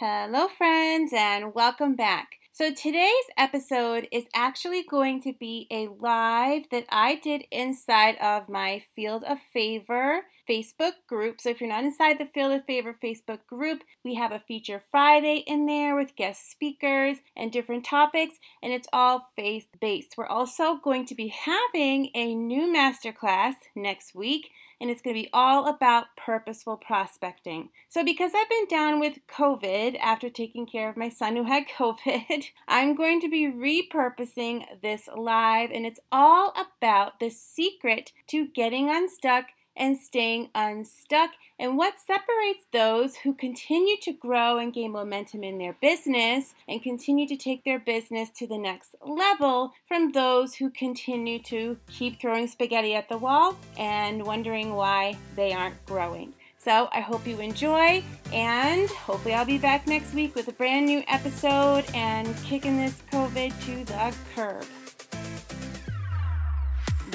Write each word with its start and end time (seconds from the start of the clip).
Hello, 0.00 0.46
friends, 0.46 1.12
and 1.12 1.52
welcome 1.56 1.96
back. 1.96 2.36
So, 2.52 2.72
today's 2.72 3.10
episode 3.36 4.06
is 4.12 4.26
actually 4.32 4.84
going 4.84 5.20
to 5.22 5.32
be 5.32 5.66
a 5.72 5.88
live 5.88 6.66
that 6.70 6.84
I 6.88 7.16
did 7.16 7.46
inside 7.50 8.16
of 8.18 8.48
my 8.48 8.84
Field 8.94 9.24
of 9.24 9.38
Favor 9.52 10.26
Facebook 10.48 10.92
group. 11.06 11.40
So, 11.40 11.50
if 11.50 11.60
you're 11.60 11.68
not 11.68 11.84
inside 11.84 12.18
the 12.18 12.24
Field 12.24 12.52
of 12.52 12.64
Favor 12.64 12.94
Facebook 12.94 13.46
group, 13.46 13.82
we 14.04 14.14
have 14.14 14.32
a 14.32 14.38
feature 14.38 14.82
Friday 14.90 15.44
in 15.46 15.66
there 15.66 15.94
with 15.94 16.16
guest 16.16 16.50
speakers 16.50 17.18
and 17.36 17.52
different 17.52 17.84
topics, 17.84 18.36
and 18.62 18.72
it's 18.72 18.88
all 18.92 19.28
faith 19.36 19.66
based. 19.80 20.14
We're 20.16 20.26
also 20.26 20.76
going 20.76 21.06
to 21.06 21.14
be 21.14 21.28
having 21.28 22.10
a 22.14 22.34
new 22.34 22.72
masterclass 22.72 23.54
next 23.74 24.14
week 24.14 24.50
and 24.80 24.90
it's 24.90 25.02
going 25.02 25.14
to 25.14 25.22
be 25.22 25.30
all 25.32 25.68
about 25.68 26.16
purposeful 26.16 26.76
prospecting. 26.76 27.70
So, 27.88 28.04
because 28.04 28.32
I've 28.34 28.48
been 28.48 28.66
down 28.66 29.00
with 29.00 29.18
COVID 29.28 29.98
after 29.98 30.30
taking 30.30 30.66
care 30.66 30.88
of 30.88 30.96
my 30.96 31.08
son 31.08 31.36
who 31.36 31.44
had 31.44 31.64
COVID, 31.78 32.44
I'm 32.68 32.94
going 32.94 33.20
to 33.20 33.28
be 33.28 33.50
repurposing 33.50 34.64
this 34.82 35.08
live, 35.16 35.70
and 35.72 35.84
it's 35.84 36.00
all 36.12 36.52
about 36.56 37.20
the 37.20 37.30
secret 37.30 38.12
to 38.28 38.46
getting 38.46 38.88
unstuck 38.90 39.46
and 39.78 39.96
staying 39.96 40.50
unstuck, 40.54 41.30
and 41.58 41.78
what 41.78 41.94
separates 41.98 42.66
those 42.72 43.16
who 43.16 43.32
continue 43.32 43.96
to 44.02 44.12
grow 44.12 44.58
and 44.58 44.74
gain 44.74 44.92
momentum 44.92 45.42
in 45.42 45.58
their 45.58 45.76
business 45.80 46.54
and 46.68 46.82
continue 46.82 47.26
to 47.28 47.36
take 47.36 47.64
their 47.64 47.78
business 47.78 48.28
to 48.36 48.46
the 48.46 48.58
next 48.58 48.94
level 49.04 49.72
from 49.86 50.12
those 50.12 50.56
who 50.56 50.68
continue 50.70 51.38
to 51.44 51.78
keep 51.88 52.20
throwing 52.20 52.46
spaghetti 52.46 52.94
at 52.94 53.08
the 53.08 53.16
wall 53.16 53.56
and 53.78 54.26
wondering 54.26 54.74
why 54.74 55.16
they 55.36 55.52
aren't 55.52 55.86
growing. 55.86 56.34
So 56.58 56.88
I 56.92 57.00
hope 57.00 57.26
you 57.26 57.38
enjoy, 57.38 58.02
and 58.32 58.90
hopefully, 58.90 59.32
I'll 59.32 59.44
be 59.44 59.58
back 59.58 59.86
next 59.86 60.12
week 60.12 60.34
with 60.34 60.48
a 60.48 60.52
brand 60.52 60.86
new 60.86 61.04
episode 61.06 61.84
and 61.94 62.36
kicking 62.38 62.76
this 62.76 63.00
COVID 63.12 63.52
to 63.66 63.84
the 63.84 64.14
curb. 64.34 64.66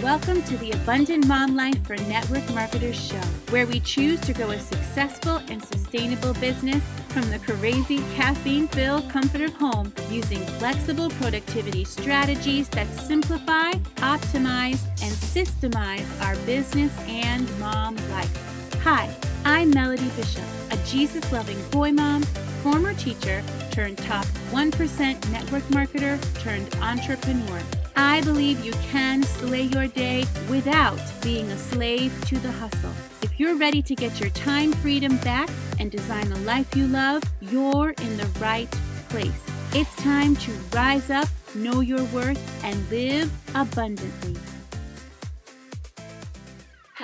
Welcome 0.04 0.44
to 0.44 0.58
the 0.58 0.72
Abundant 0.72 1.28
Mom 1.28 1.56
Life 1.56 1.88
for 1.88 1.96
Network 1.96 2.44
Marketers 2.54 3.00
show, 3.00 3.22
where 3.52 3.66
we 3.66 3.80
choose 3.80 4.20
to 4.20 4.34
grow 4.34 4.50
a 4.50 4.60
successful 4.60 5.38
and 5.48 5.64
sustainable 5.64 6.34
business 6.42 6.84
from 7.08 7.22
the 7.30 7.40
crazy 7.40 8.00
caffeine 8.14 8.68
filled 8.68 9.10
comfort 9.10 9.40
of 9.40 9.54
home 9.54 9.94
using 10.10 10.40
flexible 10.60 11.10
productivity 11.12 11.86
strategies 11.86 12.68
that 12.70 12.88
simplify, 12.88 13.72
optimize, 14.02 14.84
and 15.02 15.14
systemize 15.14 16.06
our 16.22 16.36
business 16.46 16.92
and 17.08 17.48
mom 17.58 17.96
life. 18.12 18.74
Hi, 18.84 19.10
I'm 19.46 19.70
Melody 19.70 20.10
Bishop, 20.18 20.44
a 20.72 20.78
Jesus 20.86 21.32
loving 21.32 21.64
boy 21.70 21.94
mom, 21.94 22.24
former 22.62 22.94
teacher, 22.96 23.42
turned 23.72 24.00
top 24.00 24.26
1% 24.52 25.32
network 25.32 25.64
marketer, 25.70 26.20
turned 26.42 26.76
entrepreneur. 26.82 27.62
I 27.96 28.22
believe 28.22 28.64
you 28.66 28.74
can 28.92 29.24
slay 29.24 29.64
your 29.64 29.88
day 29.88 30.26
without 30.50 31.00
being 31.22 31.50
a 31.52 31.58
slave 31.58 32.14
to 32.26 32.38
the 32.40 32.52
hustle. 32.52 32.92
If 33.22 33.40
you're 33.40 33.56
ready 33.56 33.82
to 33.82 33.96
get 33.96 34.20
your 34.20 34.30
time 34.32 34.74
freedom 34.74 35.18
back 35.18 35.50
and 35.80 35.92
design 35.92 36.30
the 36.30 36.40
life 36.40 36.76
you 36.76 36.88
love, 36.88 37.24
you're 37.42 37.92
in 37.92 38.18
the 38.18 38.28
right 38.40 38.70
place. 39.10 39.46
It's 39.74 39.96
time 39.98 40.36
to 40.38 40.52
rise 40.74 41.10
up, 41.10 41.28
know 41.56 41.82
your 41.82 42.04
worth, 42.06 42.64
and 42.64 42.90
live 42.90 43.32
abundantly. 43.56 44.53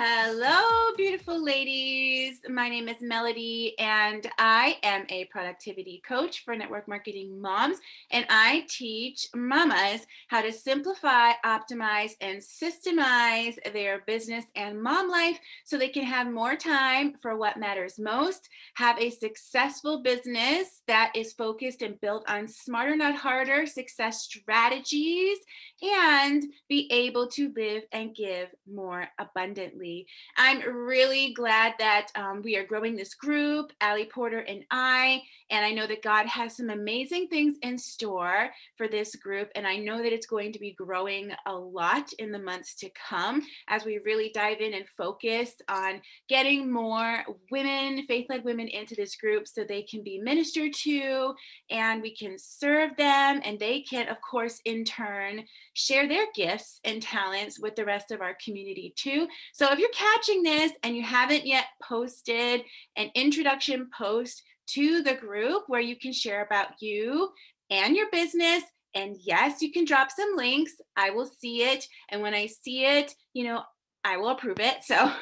Hello, 0.02 0.94
beautiful 0.96 1.44
ladies. 1.44 2.40
My 2.48 2.70
name 2.70 2.88
is 2.88 3.02
Melody, 3.02 3.78
and 3.78 4.26
I 4.38 4.78
am 4.82 5.04
a 5.10 5.26
productivity 5.26 6.00
coach 6.08 6.42
for 6.42 6.56
network 6.56 6.88
marketing 6.88 7.38
moms. 7.38 7.76
And 8.10 8.24
I 8.30 8.64
teach 8.66 9.28
mamas 9.34 10.06
how 10.28 10.40
to 10.40 10.54
simplify, 10.54 11.32
optimize, 11.44 12.12
and 12.22 12.38
systemize 12.38 13.56
their 13.74 14.02
business 14.06 14.46
and 14.56 14.82
mom 14.82 15.10
life 15.10 15.38
so 15.66 15.76
they 15.76 15.90
can 15.90 16.04
have 16.04 16.32
more 16.32 16.56
time 16.56 17.16
for 17.20 17.36
what 17.36 17.58
matters 17.58 17.98
most, 17.98 18.48
have 18.76 18.98
a 18.98 19.10
successful 19.10 20.02
business 20.02 20.80
that 20.86 21.12
is 21.14 21.34
focused 21.34 21.82
and 21.82 22.00
built 22.00 22.24
on 22.26 22.48
smarter, 22.48 22.96
not 22.96 23.16
harder 23.16 23.66
success 23.66 24.22
strategies, 24.22 25.36
and 25.82 26.44
be 26.70 26.90
able 26.90 27.26
to 27.26 27.52
live 27.54 27.82
and 27.92 28.16
give 28.16 28.48
more 28.66 29.06
abundantly. 29.18 29.89
I'm 30.36 30.60
really 30.60 31.32
glad 31.34 31.74
that 31.78 32.08
um, 32.14 32.42
we 32.42 32.56
are 32.56 32.64
growing 32.64 32.96
this 32.96 33.14
group, 33.14 33.72
Allie 33.80 34.08
Porter 34.12 34.40
and 34.40 34.64
I. 34.70 35.22
And 35.50 35.64
I 35.64 35.72
know 35.72 35.86
that 35.86 36.02
God 36.02 36.26
has 36.26 36.56
some 36.56 36.70
amazing 36.70 37.26
things 37.26 37.56
in 37.62 37.76
store 37.76 38.50
for 38.76 38.86
this 38.86 39.16
group. 39.16 39.50
And 39.56 39.66
I 39.66 39.76
know 39.76 39.98
that 40.02 40.12
it's 40.12 40.26
going 40.26 40.52
to 40.52 40.60
be 40.60 40.72
growing 40.72 41.32
a 41.46 41.52
lot 41.52 42.12
in 42.18 42.30
the 42.30 42.38
months 42.38 42.74
to 42.76 42.90
come 43.08 43.42
as 43.68 43.84
we 43.84 43.98
really 44.04 44.30
dive 44.32 44.60
in 44.60 44.74
and 44.74 44.84
focus 44.96 45.54
on 45.68 46.00
getting 46.28 46.70
more 46.72 47.24
women, 47.50 48.06
faith 48.06 48.26
led 48.28 48.44
women 48.44 48.68
into 48.68 48.94
this 48.94 49.16
group 49.16 49.48
so 49.48 49.64
they 49.64 49.82
can 49.82 50.04
be 50.04 50.18
ministered 50.18 50.72
to 50.72 51.34
and 51.68 52.00
we 52.00 52.14
can 52.14 52.38
serve 52.38 52.96
them. 52.96 53.40
And 53.44 53.58
they 53.58 53.80
can, 53.80 54.08
of 54.08 54.20
course, 54.20 54.60
in 54.64 54.84
turn, 54.84 55.44
share 55.74 56.06
their 56.06 56.26
gifts 56.34 56.80
and 56.84 57.02
talents 57.02 57.58
with 57.58 57.74
the 57.74 57.84
rest 57.84 58.12
of 58.12 58.20
our 58.20 58.36
community 58.44 58.92
too. 58.96 59.26
So 59.52 59.72
if 59.72 59.79
you're 59.80 59.90
catching 59.90 60.42
this 60.42 60.72
and 60.82 60.96
you 60.96 61.02
haven't 61.02 61.46
yet 61.46 61.64
posted 61.82 62.62
an 62.96 63.10
introduction 63.14 63.88
post 63.96 64.42
to 64.68 65.02
the 65.02 65.14
group 65.14 65.64
where 65.66 65.80
you 65.80 65.96
can 65.96 66.12
share 66.12 66.44
about 66.44 66.80
you 66.80 67.30
and 67.70 67.96
your 67.96 68.10
business 68.10 68.62
and 68.94 69.16
yes, 69.20 69.62
you 69.62 69.72
can 69.72 69.84
drop 69.84 70.10
some 70.10 70.36
links. 70.36 70.72
I 70.96 71.10
will 71.10 71.26
see 71.26 71.62
it. 71.62 71.86
And 72.08 72.22
when 72.22 72.34
I 72.34 72.46
see 72.46 72.84
it, 72.84 73.14
you 73.32 73.44
know, 73.44 73.62
I 74.02 74.16
will 74.16 74.30
approve 74.30 74.58
it. 74.60 74.82
So 74.82 74.96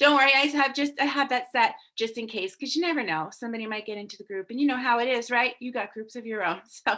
don't 0.00 0.16
worry. 0.16 0.32
I 0.34 0.46
have 0.48 0.74
just 0.74 0.92
I 1.00 1.04
have 1.04 1.28
that 1.30 1.50
set 1.52 1.74
just 1.96 2.18
in 2.18 2.26
case 2.26 2.56
because 2.56 2.74
you 2.74 2.82
never 2.82 3.02
know. 3.02 3.28
Somebody 3.32 3.66
might 3.66 3.86
get 3.86 3.98
into 3.98 4.16
the 4.18 4.24
group 4.24 4.46
and 4.50 4.60
you 4.60 4.66
know 4.66 4.76
how 4.76 4.98
it 4.98 5.08
is, 5.08 5.30
right? 5.30 5.54
You 5.60 5.72
got 5.72 5.92
groups 5.92 6.16
of 6.16 6.26
your 6.26 6.44
own. 6.44 6.60
So 6.86 6.94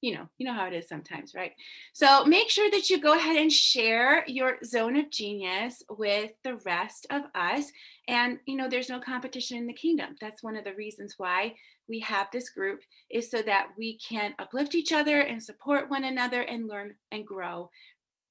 you 0.00 0.14
know, 0.14 0.26
you 0.38 0.46
know 0.46 0.54
how 0.54 0.66
it 0.66 0.72
is 0.72 0.88
sometimes, 0.88 1.34
right? 1.34 1.52
So 1.92 2.24
make 2.24 2.48
sure 2.48 2.70
that 2.70 2.88
you 2.88 3.00
go 3.00 3.14
ahead 3.14 3.36
and 3.36 3.52
share 3.52 4.24
your 4.26 4.58
zone 4.64 4.96
of 4.96 5.10
genius 5.10 5.82
with 5.90 6.32
the 6.42 6.56
rest 6.64 7.06
of 7.10 7.22
us. 7.34 7.70
And 8.08 8.38
you 8.46 8.56
know, 8.56 8.68
there's 8.68 8.88
no 8.88 9.00
competition 9.00 9.58
in 9.58 9.66
the 9.66 9.72
kingdom. 9.72 10.16
That's 10.20 10.42
one 10.42 10.56
of 10.56 10.64
the 10.64 10.74
reasons 10.74 11.14
why 11.18 11.54
we 11.88 12.00
have 12.00 12.28
this 12.32 12.50
group 12.50 12.80
is 13.10 13.30
so 13.30 13.42
that 13.42 13.68
we 13.76 13.98
can 13.98 14.34
uplift 14.38 14.74
each 14.74 14.92
other 14.92 15.20
and 15.20 15.42
support 15.42 15.90
one 15.90 16.04
another 16.04 16.42
and 16.42 16.68
learn 16.68 16.94
and 17.10 17.26
grow 17.26 17.68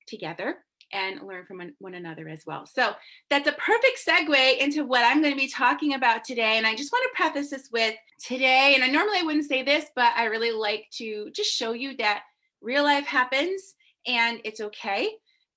together 0.09 0.58
and 0.92 1.22
learn 1.22 1.46
from 1.46 1.62
one 1.80 1.94
another 1.94 2.28
as 2.28 2.44
well. 2.46 2.66
So 2.66 2.94
that's 3.30 3.47
a 3.47 3.53
perfect 3.53 4.00
segue 4.08 4.58
into 4.58 4.84
what 4.84 5.03
I'm 5.03 5.22
going 5.22 5.34
to 5.34 5.40
be 5.40 5.47
talking 5.47 5.94
about 5.94 6.24
today. 6.24 6.58
And 6.58 6.66
I 6.66 6.75
just 6.75 6.92
want 6.92 7.03
to 7.03 7.22
preface 7.22 7.52
this 7.52 7.70
with 7.72 7.96
today, 8.24 8.74
and 8.75 8.84
I 8.84 8.88
normally 8.88 9.24
wouldn't 9.24 9.47
say 9.47 9.64
this, 9.64 9.86
but 9.96 10.12
I 10.16 10.25
really 10.25 10.52
like 10.52 10.88
to 10.94 11.30
just 11.31 11.52
show 11.52 11.74
you 11.74 11.96
that 11.97 12.24
real 12.62 12.84
life 12.84 13.06
happens 13.06 13.75
and 14.08 14.40
it's 14.44 14.62
okay. 14.62 15.09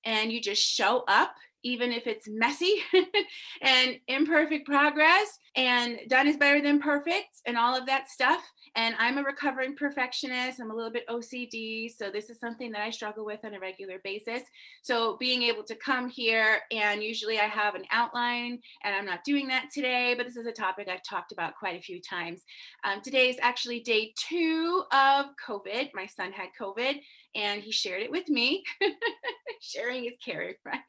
And 0.05 0.31
you 0.31 0.41
just 0.41 0.61
show 0.61 1.03
up 1.07 1.33
even 1.63 1.91
if 1.91 2.07
it's 2.07 2.27
messy 2.27 2.83
and 3.61 3.97
imperfect 4.07 4.65
progress 4.65 5.39
and 5.55 5.97
done 6.09 6.27
is 6.27 6.37
better 6.37 6.61
than 6.61 6.79
perfect 6.79 7.29
and 7.45 7.57
all 7.57 7.75
of 7.75 7.85
that 7.85 8.09
stuff. 8.09 8.41
And 8.75 8.95
I'm 8.97 9.17
a 9.17 9.23
recovering 9.23 9.75
perfectionist. 9.75 10.59
I'm 10.59 10.71
a 10.71 10.75
little 10.75 10.91
bit 10.91 11.07
OCD. 11.07 11.89
So 11.95 12.09
this 12.09 12.29
is 12.29 12.39
something 12.39 12.71
that 12.71 12.81
I 12.81 12.89
struggle 12.89 13.25
with 13.25 13.45
on 13.45 13.53
a 13.53 13.59
regular 13.59 13.99
basis. 14.03 14.41
So 14.81 15.17
being 15.17 15.43
able 15.43 15.63
to 15.63 15.75
come 15.75 16.09
here 16.09 16.59
and 16.71 17.03
usually 17.03 17.39
I 17.39 17.45
have 17.45 17.75
an 17.75 17.85
outline 17.91 18.59
and 18.83 18.95
I'm 18.95 19.05
not 19.05 19.23
doing 19.23 19.47
that 19.49 19.69
today, 19.73 20.15
but 20.17 20.25
this 20.25 20.37
is 20.37 20.47
a 20.47 20.51
topic 20.51 20.87
I've 20.89 21.03
talked 21.03 21.31
about 21.31 21.55
quite 21.55 21.77
a 21.77 21.83
few 21.83 22.01
times. 22.01 22.41
Um, 22.83 23.01
today 23.01 23.29
is 23.29 23.37
actually 23.41 23.81
day 23.81 24.13
two 24.17 24.83
of 24.91 25.27
COVID. 25.47 25.91
My 25.93 26.07
son 26.07 26.31
had 26.31 26.49
COVID 26.59 26.99
and 27.35 27.61
he 27.61 27.71
shared 27.71 28.01
it 28.01 28.11
with 28.11 28.27
me. 28.29 28.63
Sharing 29.61 30.05
is 30.05 30.15
caring, 30.23 30.55
right? 30.65 30.81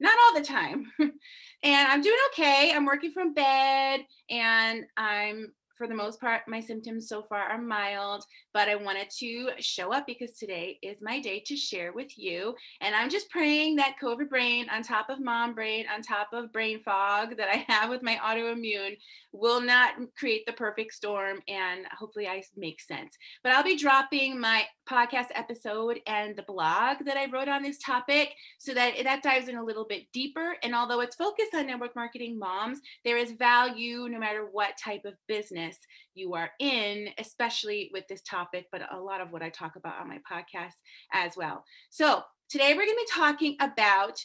Not 0.00 0.16
all 0.26 0.40
the 0.40 0.46
time. 0.46 0.86
and 0.98 1.88
I'm 1.88 2.02
doing 2.02 2.18
okay. 2.32 2.72
I'm 2.74 2.86
working 2.86 3.12
from 3.12 3.34
bed 3.34 4.00
and 4.30 4.84
I'm 4.96 5.52
for 5.80 5.86
the 5.86 5.94
most 5.94 6.20
part, 6.20 6.42
my 6.46 6.60
symptoms 6.60 7.08
so 7.08 7.22
far 7.22 7.40
are 7.40 7.56
mild, 7.58 8.22
but 8.52 8.68
I 8.68 8.76
wanted 8.76 9.08
to 9.20 9.52
show 9.60 9.94
up 9.94 10.06
because 10.06 10.32
today 10.32 10.78
is 10.82 10.98
my 11.00 11.20
day 11.20 11.42
to 11.46 11.56
share 11.56 11.94
with 11.94 12.18
you. 12.18 12.54
And 12.82 12.94
I'm 12.94 13.08
just 13.08 13.30
praying 13.30 13.76
that 13.76 13.96
COVID 14.00 14.28
brain, 14.28 14.68
on 14.68 14.82
top 14.82 15.08
of 15.08 15.24
mom 15.24 15.54
brain, 15.54 15.86
on 15.90 16.02
top 16.02 16.34
of 16.34 16.52
brain 16.52 16.80
fog 16.80 17.38
that 17.38 17.48
I 17.48 17.64
have 17.72 17.88
with 17.88 18.02
my 18.02 18.16
autoimmune, 18.16 18.98
will 19.32 19.62
not 19.62 19.94
create 20.18 20.44
the 20.44 20.52
perfect 20.52 20.92
storm. 20.92 21.40
And 21.48 21.86
hopefully, 21.98 22.28
I 22.28 22.42
make 22.58 22.82
sense. 22.82 23.16
But 23.42 23.52
I'll 23.52 23.64
be 23.64 23.78
dropping 23.78 24.38
my 24.38 24.64
podcast 24.90 25.28
episode 25.34 26.00
and 26.06 26.34
the 26.34 26.42
blog 26.42 26.98
that 27.04 27.16
I 27.16 27.30
wrote 27.30 27.48
on 27.48 27.62
this 27.62 27.78
topic 27.78 28.34
so 28.58 28.74
that 28.74 28.94
that 29.04 29.22
dives 29.22 29.48
in 29.48 29.56
a 29.56 29.64
little 29.64 29.84
bit 29.84 30.06
deeper. 30.12 30.56
And 30.62 30.74
although 30.74 31.00
it's 31.00 31.16
focused 31.16 31.54
on 31.54 31.66
network 31.66 31.94
marketing 31.94 32.38
moms, 32.38 32.80
there 33.04 33.16
is 33.16 33.32
value 33.32 34.08
no 34.08 34.18
matter 34.18 34.48
what 34.50 34.76
type 34.82 35.04
of 35.04 35.14
business 35.28 35.76
you 36.14 36.34
are 36.34 36.50
in, 36.58 37.08
especially 37.18 37.90
with 37.92 38.06
this 38.08 38.22
topic, 38.22 38.66
but 38.72 38.82
a 38.92 38.98
lot 38.98 39.20
of 39.20 39.30
what 39.30 39.42
I 39.42 39.50
talk 39.50 39.76
about 39.76 40.00
on 40.00 40.08
my 40.08 40.18
podcast 40.30 40.74
as 41.12 41.36
well. 41.36 41.64
So, 41.90 42.22
today 42.48 42.72
we're 42.72 42.84
going 42.84 42.88
to 42.88 43.06
be 43.06 43.20
talking 43.20 43.56
about 43.60 44.24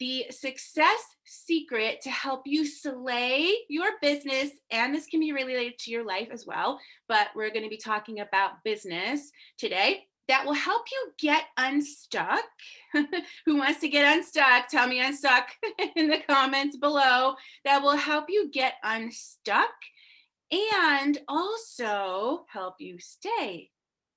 the 0.00 0.26
success 0.30 1.00
secret 1.24 2.00
to 2.02 2.10
help 2.10 2.42
you 2.46 2.66
slay 2.66 3.54
your 3.68 3.92
business. 4.02 4.50
And 4.70 4.94
this 4.94 5.06
can 5.06 5.20
be 5.20 5.32
related 5.32 5.78
to 5.80 5.90
your 5.90 6.04
life 6.04 6.28
as 6.32 6.46
well, 6.46 6.78
but 7.08 7.28
we're 7.34 7.50
going 7.50 7.64
to 7.64 7.70
be 7.70 7.76
talking 7.76 8.20
about 8.20 8.64
business 8.64 9.30
today 9.58 10.06
that 10.28 10.46
will 10.46 10.54
help 10.54 10.84
you 10.90 11.12
get 11.18 11.44
unstuck. 11.56 12.44
Who 13.46 13.56
wants 13.56 13.80
to 13.80 13.88
get 13.88 14.16
unstuck? 14.16 14.68
Tell 14.68 14.88
me 14.88 15.00
unstuck 15.00 15.48
in 15.96 16.08
the 16.08 16.20
comments 16.28 16.76
below. 16.76 17.34
That 17.64 17.82
will 17.82 17.96
help 17.96 18.26
you 18.28 18.50
get 18.50 18.74
unstuck 18.82 19.74
and 20.50 21.18
also 21.28 22.46
help 22.50 22.76
you 22.78 22.98
stay 22.98 23.70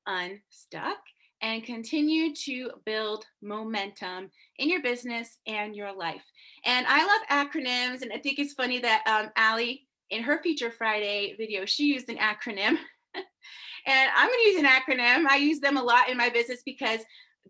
unstuck 0.05 0.99
and 1.41 1.63
continue 1.63 2.33
to 2.33 2.71
build 2.85 3.25
momentum 3.41 4.31
in 4.57 4.69
your 4.69 4.81
business 4.81 5.37
and 5.45 5.75
your 5.75 5.93
life. 5.93 6.23
And 6.65 6.85
I 6.87 7.05
love 7.05 7.47
acronyms, 7.47 8.01
and 8.01 8.11
I 8.11 8.17
think 8.17 8.39
it's 8.39 8.53
funny 8.53 8.79
that 8.79 9.03
um, 9.07 9.31
Allie, 9.35 9.87
in 10.09 10.23
her 10.23 10.41
Feature 10.41 10.71
Friday 10.71 11.35
video, 11.37 11.65
she 11.65 11.85
used 11.85 12.09
an 12.09 12.17
acronym. 12.17 12.77
and 13.15 14.09
I'm 14.15 14.27
going 14.27 14.39
to 14.43 14.49
use 14.49 14.59
an 14.59 14.65
acronym. 14.65 15.27
I 15.27 15.37
use 15.37 15.59
them 15.59 15.77
a 15.77 15.83
lot 15.83 16.09
in 16.09 16.17
my 16.17 16.29
business 16.29 16.61
because 16.65 17.01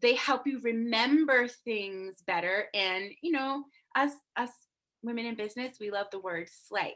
they 0.01 0.15
help 0.15 0.45
you 0.45 0.59
remember 0.61 1.47
things 1.47 2.17
better. 2.25 2.65
And 2.73 3.11
you 3.21 3.31
know, 3.31 3.63
us 3.95 4.11
us 4.35 4.51
women 5.03 5.25
in 5.25 5.35
business, 5.35 5.77
we 5.79 5.91
love 5.91 6.07
the 6.11 6.19
word 6.19 6.47
slay. 6.67 6.95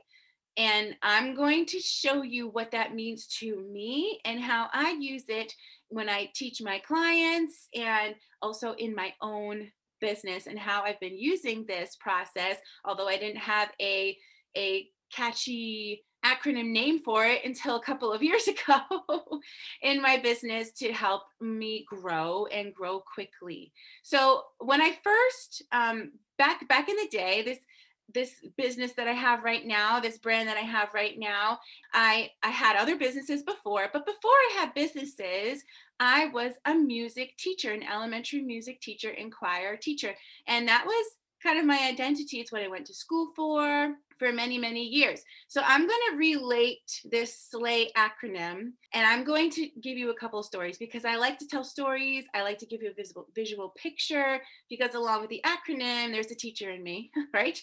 And 0.58 0.96
I'm 1.02 1.34
going 1.34 1.66
to 1.68 1.80
show 1.80 2.24
you 2.24 2.50
what 2.50 2.72
that 2.72 2.94
means 2.94 3.26
to 3.40 3.62
me 3.72 4.20
and 4.26 4.40
how 4.40 4.68
I 4.74 4.92
use 5.00 5.24
it 5.30 5.54
when 5.88 6.10
I 6.10 6.30
teach 6.36 6.62
my 6.62 6.80
clients 6.80 7.70
and 7.74 8.16
also 8.42 8.74
in 8.74 8.94
my 8.94 9.14
own 9.22 9.72
business 10.02 10.48
and 10.48 10.60
how 10.60 10.84
I've 10.84 11.00
been 11.00 11.18
using 11.18 11.66
this 11.66 11.96
process, 12.00 12.58
although 12.84 13.08
I 13.08 13.18
didn't 13.18 13.38
have 13.38 13.70
a, 13.80 14.18
a 14.58 14.88
catchy 15.14 16.04
acronym 16.26 16.72
name 16.72 17.00
for 17.00 17.26
it 17.26 17.44
until 17.46 17.76
a 17.76 17.82
couple 17.82 18.12
of 18.12 18.22
years 18.22 18.48
ago 18.48 18.82
in 19.82 20.02
my 20.02 20.18
business 20.18 20.72
to 20.74 20.92
help 20.92 21.24
me 21.40 21.86
grow 21.88 22.46
and 22.48 22.74
grow 22.74 23.00
quickly. 23.00 23.72
So 24.04 24.44
when 24.60 24.82
I 24.82 24.96
first 25.04 25.64
um, 25.72 26.12
back 26.38 26.68
back 26.68 26.90
in 26.90 26.96
the 26.96 27.08
day, 27.12 27.42
this 27.42 27.60
this 28.14 28.36
business 28.58 28.94
that 28.94 29.08
I 29.08 29.14
have 29.14 29.44
right 29.44 29.66
now, 29.66 30.00
this 30.00 30.18
brand 30.18 30.48
that 30.48 30.58
I 30.58 30.62
have 30.62 30.94
right 30.94 31.18
now, 31.18 31.60
I 31.94 32.32
I 32.44 32.50
had 32.50 32.76
other 32.76 32.98
businesses 32.98 33.44
before, 33.44 33.90
but 33.92 34.06
before 34.06 34.32
I 34.32 34.56
had 34.60 34.74
businesses, 34.74 35.64
I 36.00 36.28
was 36.28 36.54
a 36.66 36.74
music 36.74 37.38
teacher, 37.38 37.72
an 37.72 37.84
elementary 37.84 38.42
music 38.42 38.82
teacher 38.82 39.10
and 39.10 39.32
choir 39.32 39.78
teacher, 39.78 40.16
and 40.48 40.68
that 40.68 40.86
was 40.86 41.06
kind 41.42 41.60
of 41.60 41.66
my 41.66 41.88
identity. 41.88 42.40
It's 42.40 42.52
what 42.52 42.64
I 42.64 42.68
went 42.68 42.88
to 42.88 42.94
school 42.94 43.32
for 43.36 43.96
for 44.22 44.32
many, 44.32 44.60
many 44.60 44.84
years. 44.84 45.24
So 45.48 45.64
I'm 45.66 45.88
going 45.88 46.00
to 46.12 46.16
relate 46.16 47.02
this 47.06 47.36
SLAY 47.50 47.92
acronym 47.98 48.74
and 48.94 49.08
I'm 49.08 49.24
going 49.24 49.50
to 49.50 49.68
give 49.82 49.98
you 49.98 50.12
a 50.12 50.16
couple 50.16 50.38
of 50.38 50.46
stories 50.46 50.78
because 50.78 51.06
I 51.06 51.16
like 51.16 51.40
to 51.40 51.48
tell 51.48 51.64
stories. 51.64 52.26
I 52.36 52.44
like 52.44 52.60
to 52.60 52.68
give 52.68 52.84
you 52.84 52.92
a 52.92 52.94
visible, 52.94 53.26
visual 53.34 53.70
picture 53.70 54.40
because 54.70 54.94
along 54.94 55.22
with 55.22 55.32
the 55.32 55.44
acronym, 55.44 56.12
there's 56.12 56.30
a 56.30 56.36
teacher 56.36 56.70
in 56.70 56.84
me, 56.84 57.10
right? 57.34 57.60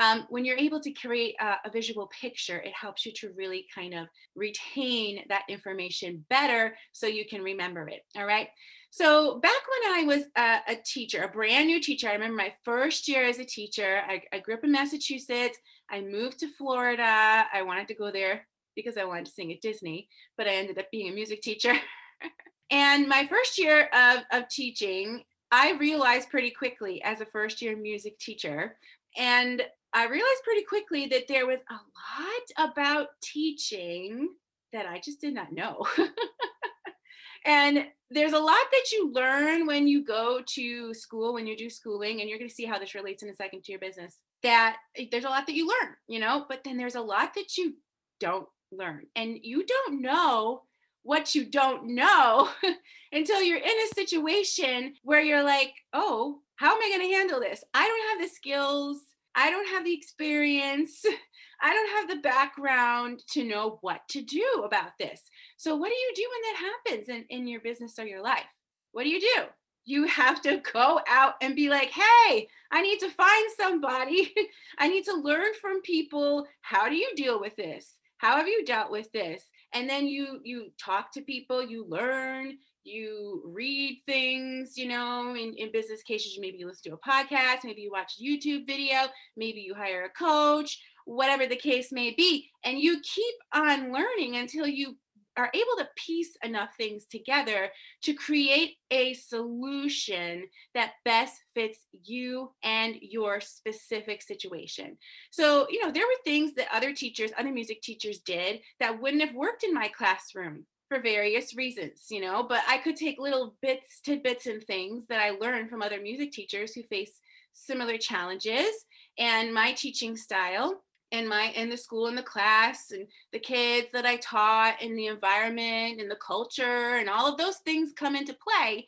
Um, 0.00 0.26
when 0.30 0.44
you're 0.44 0.58
able 0.58 0.80
to 0.80 0.92
create 0.92 1.34
a, 1.40 1.56
a, 1.64 1.70
visual 1.70 2.10
picture, 2.20 2.58
it 2.58 2.72
helps 2.72 3.04
you 3.04 3.12
to 3.12 3.30
really 3.36 3.66
kind 3.74 3.94
of 3.94 4.06
retain 4.34 5.24
that 5.28 5.42
information 5.48 6.24
better 6.30 6.74
so 6.92 7.06
you 7.06 7.26
can 7.26 7.42
remember 7.42 7.88
it. 7.88 8.02
All 8.16 8.26
right. 8.26 8.48
So 8.90 9.38
back 9.40 9.52
when 9.52 9.94
I 9.94 10.04
was 10.04 10.24
a, 10.36 10.72
a 10.72 10.76
teacher, 10.84 11.22
a 11.22 11.28
brand 11.28 11.66
new 11.66 11.80
teacher, 11.80 12.08
I 12.08 12.12
remember 12.12 12.36
my 12.36 12.52
first 12.64 13.08
year 13.08 13.24
as 13.24 13.38
a 13.38 13.44
teacher. 13.44 14.02
I, 14.06 14.22
I 14.32 14.38
grew 14.38 14.54
up 14.54 14.64
in 14.64 14.72
Massachusetts. 14.72 15.58
I 15.90 16.02
moved 16.02 16.40
to 16.40 16.48
Florida. 16.48 17.46
I 17.52 17.62
wanted 17.62 17.88
to 17.88 17.94
go 17.94 18.10
there 18.10 18.46
because 18.76 18.96
I 18.96 19.04
wanted 19.04 19.26
to 19.26 19.32
sing 19.32 19.52
at 19.52 19.60
Disney, 19.60 20.08
but 20.36 20.46
I 20.46 20.54
ended 20.54 20.78
up 20.78 20.90
being 20.90 21.10
a 21.10 21.14
music 21.14 21.42
teacher. 21.42 21.74
and 22.70 23.08
my 23.08 23.26
first 23.26 23.58
year 23.58 23.88
of, 23.92 24.20
of 24.30 24.48
teaching, 24.48 25.24
I 25.50 25.72
realized 25.72 26.30
pretty 26.30 26.50
quickly 26.50 27.02
as 27.02 27.20
a 27.20 27.26
first 27.26 27.60
year 27.60 27.76
music 27.76 28.18
teacher, 28.18 28.76
and 29.16 29.62
I 29.92 30.06
realized 30.06 30.42
pretty 30.44 30.62
quickly 30.62 31.06
that 31.08 31.28
there 31.28 31.46
was 31.46 31.60
a 31.70 31.74
lot 31.74 32.70
about 32.72 33.08
teaching 33.22 34.28
that 34.72 34.86
I 34.86 34.98
just 34.98 35.20
did 35.20 35.34
not 35.34 35.52
know. 35.52 35.86
and 37.46 37.86
there's 38.10 38.32
a 38.32 38.38
lot 38.38 38.64
that 38.70 38.92
you 38.92 39.12
learn 39.12 39.66
when 39.66 39.86
you 39.86 40.04
go 40.04 40.40
to 40.54 40.94
school, 40.94 41.34
when 41.34 41.46
you 41.46 41.56
do 41.56 41.68
schooling, 41.68 42.20
and 42.20 42.28
you're 42.28 42.38
going 42.38 42.48
to 42.48 42.54
see 42.54 42.64
how 42.64 42.78
this 42.78 42.94
relates 42.94 43.22
in 43.22 43.28
a 43.28 43.34
second 43.34 43.64
to 43.64 43.72
your 43.72 43.80
business. 43.80 44.18
That 44.42 44.76
eh, 44.96 45.06
there's 45.10 45.24
a 45.24 45.30
lot 45.30 45.46
that 45.46 45.54
you 45.54 45.68
learn, 45.68 45.94
you 46.08 46.20
know, 46.20 46.46
but 46.48 46.64
then 46.64 46.78
there's 46.78 46.94
a 46.94 47.00
lot 47.00 47.34
that 47.34 47.56
you 47.56 47.74
don't 48.18 48.48
learn. 48.70 49.06
And 49.14 49.38
you 49.42 49.66
don't 49.66 50.00
know 50.00 50.62
what 51.02 51.34
you 51.34 51.44
don't 51.44 51.94
know 51.94 52.48
until 53.12 53.42
you're 53.42 53.58
in 53.58 53.64
a 53.64 53.94
situation 53.94 54.94
where 55.02 55.20
you're 55.20 55.42
like, 55.42 55.74
oh, 55.92 56.40
how 56.62 56.76
am 56.76 56.82
I 56.82 56.96
going 56.96 57.10
to 57.10 57.16
handle 57.16 57.40
this? 57.40 57.64
I 57.74 57.86
don't 57.86 58.20
have 58.20 58.28
the 58.28 58.34
skills 58.34 58.98
I 59.34 59.50
don't 59.50 59.68
have 59.68 59.84
the 59.84 59.94
experience. 59.94 61.04
I 61.62 61.72
don't 61.72 61.90
have 61.90 62.08
the 62.08 62.22
background 62.22 63.22
to 63.30 63.44
know 63.44 63.78
what 63.82 64.00
to 64.08 64.22
do 64.22 64.62
about 64.64 64.98
this. 64.98 65.22
So, 65.56 65.76
what 65.76 65.88
do 65.88 65.94
you 65.94 66.12
do 66.14 66.28
when 66.30 66.42
that 66.42 66.72
happens 66.72 67.08
in, 67.08 67.24
in 67.30 67.46
your 67.46 67.60
business 67.60 67.98
or 67.98 68.06
your 68.06 68.22
life? 68.22 68.46
What 68.92 69.04
do 69.04 69.10
you 69.10 69.20
do? 69.20 69.42
You 69.84 70.06
have 70.08 70.42
to 70.42 70.62
go 70.72 71.00
out 71.08 71.34
and 71.40 71.54
be 71.56 71.68
like, 71.68 71.90
hey, 71.90 72.48
I 72.70 72.82
need 72.82 72.98
to 73.00 73.10
find 73.10 73.46
somebody. 73.58 74.32
I 74.78 74.88
need 74.88 75.04
to 75.04 75.14
learn 75.14 75.52
from 75.60 75.82
people. 75.82 76.46
How 76.62 76.88
do 76.88 76.96
you 76.96 77.10
deal 77.16 77.40
with 77.40 77.56
this? 77.56 77.94
How 78.18 78.36
have 78.36 78.48
you 78.48 78.64
dealt 78.64 78.90
with 78.90 79.10
this? 79.12 79.44
And 79.72 79.88
then 79.88 80.06
you 80.06 80.40
you 80.44 80.72
talk 80.78 81.12
to 81.12 81.22
people, 81.22 81.62
you 81.62 81.86
learn, 81.88 82.58
you 82.84 83.42
read 83.46 84.02
things, 84.06 84.76
you 84.76 84.88
know, 84.88 85.34
in, 85.34 85.54
in 85.56 85.72
business 85.72 86.02
cases, 86.02 86.38
maybe 86.40 86.58
you 86.58 86.66
listen 86.66 86.90
to 86.90 86.96
a 86.96 87.10
podcast, 87.10 87.64
maybe 87.64 87.82
you 87.82 87.90
watch 87.90 88.14
a 88.18 88.22
YouTube 88.22 88.66
video, 88.66 88.98
maybe 89.36 89.60
you 89.60 89.74
hire 89.74 90.04
a 90.04 90.10
coach, 90.10 90.78
whatever 91.04 91.46
the 91.46 91.56
case 91.56 91.92
may 91.92 92.12
be. 92.12 92.50
And 92.64 92.78
you 92.78 93.00
keep 93.02 93.34
on 93.54 93.92
learning 93.92 94.36
until 94.36 94.66
you 94.66 94.96
are 95.36 95.50
able 95.54 95.76
to 95.78 95.88
piece 95.96 96.36
enough 96.44 96.70
things 96.76 97.06
together 97.06 97.70
to 98.02 98.12
create 98.12 98.76
a 98.90 99.14
solution 99.14 100.46
that 100.74 100.92
best 101.04 101.40
fits 101.54 101.78
you 102.04 102.50
and 102.62 102.96
your 103.00 103.40
specific 103.40 104.22
situation. 104.22 104.98
So, 105.30 105.66
you 105.70 105.82
know, 105.82 105.90
there 105.90 106.06
were 106.06 106.12
things 106.24 106.54
that 106.54 106.68
other 106.72 106.92
teachers, 106.92 107.30
other 107.38 107.52
music 107.52 107.80
teachers 107.82 108.18
did 108.18 108.60
that 108.80 109.00
wouldn't 109.00 109.22
have 109.22 109.34
worked 109.34 109.64
in 109.64 109.72
my 109.72 109.88
classroom 109.88 110.66
for 110.92 111.00
various 111.00 111.56
reasons, 111.56 112.06
you 112.10 112.20
know, 112.20 112.42
but 112.42 112.60
I 112.68 112.76
could 112.76 112.96
take 112.96 113.18
little 113.18 113.54
bits, 113.62 114.00
tidbits, 114.00 114.46
and 114.46 114.62
things 114.62 115.06
that 115.06 115.22
I 115.22 115.30
learned 115.30 115.70
from 115.70 115.80
other 115.80 115.98
music 115.98 116.32
teachers 116.32 116.74
who 116.74 116.82
face 116.82 117.20
similar 117.54 117.96
challenges 117.96 118.84
and 119.18 119.54
my 119.54 119.72
teaching 119.72 120.18
style 120.18 120.82
and 121.10 121.26
my 121.26 121.44
in 121.56 121.70
the 121.70 121.78
school 121.78 122.08
and 122.08 122.18
the 122.18 122.22
class 122.22 122.90
and 122.90 123.06
the 123.32 123.38
kids 123.38 123.86
that 123.94 124.04
I 124.04 124.16
taught 124.16 124.82
and 124.82 124.98
the 124.98 125.06
environment 125.06 125.98
and 125.98 126.10
the 126.10 126.16
culture 126.16 126.96
and 126.96 127.08
all 127.08 127.26
of 127.26 127.38
those 127.38 127.56
things 127.58 127.92
come 127.96 128.14
into 128.14 128.34
play. 128.34 128.86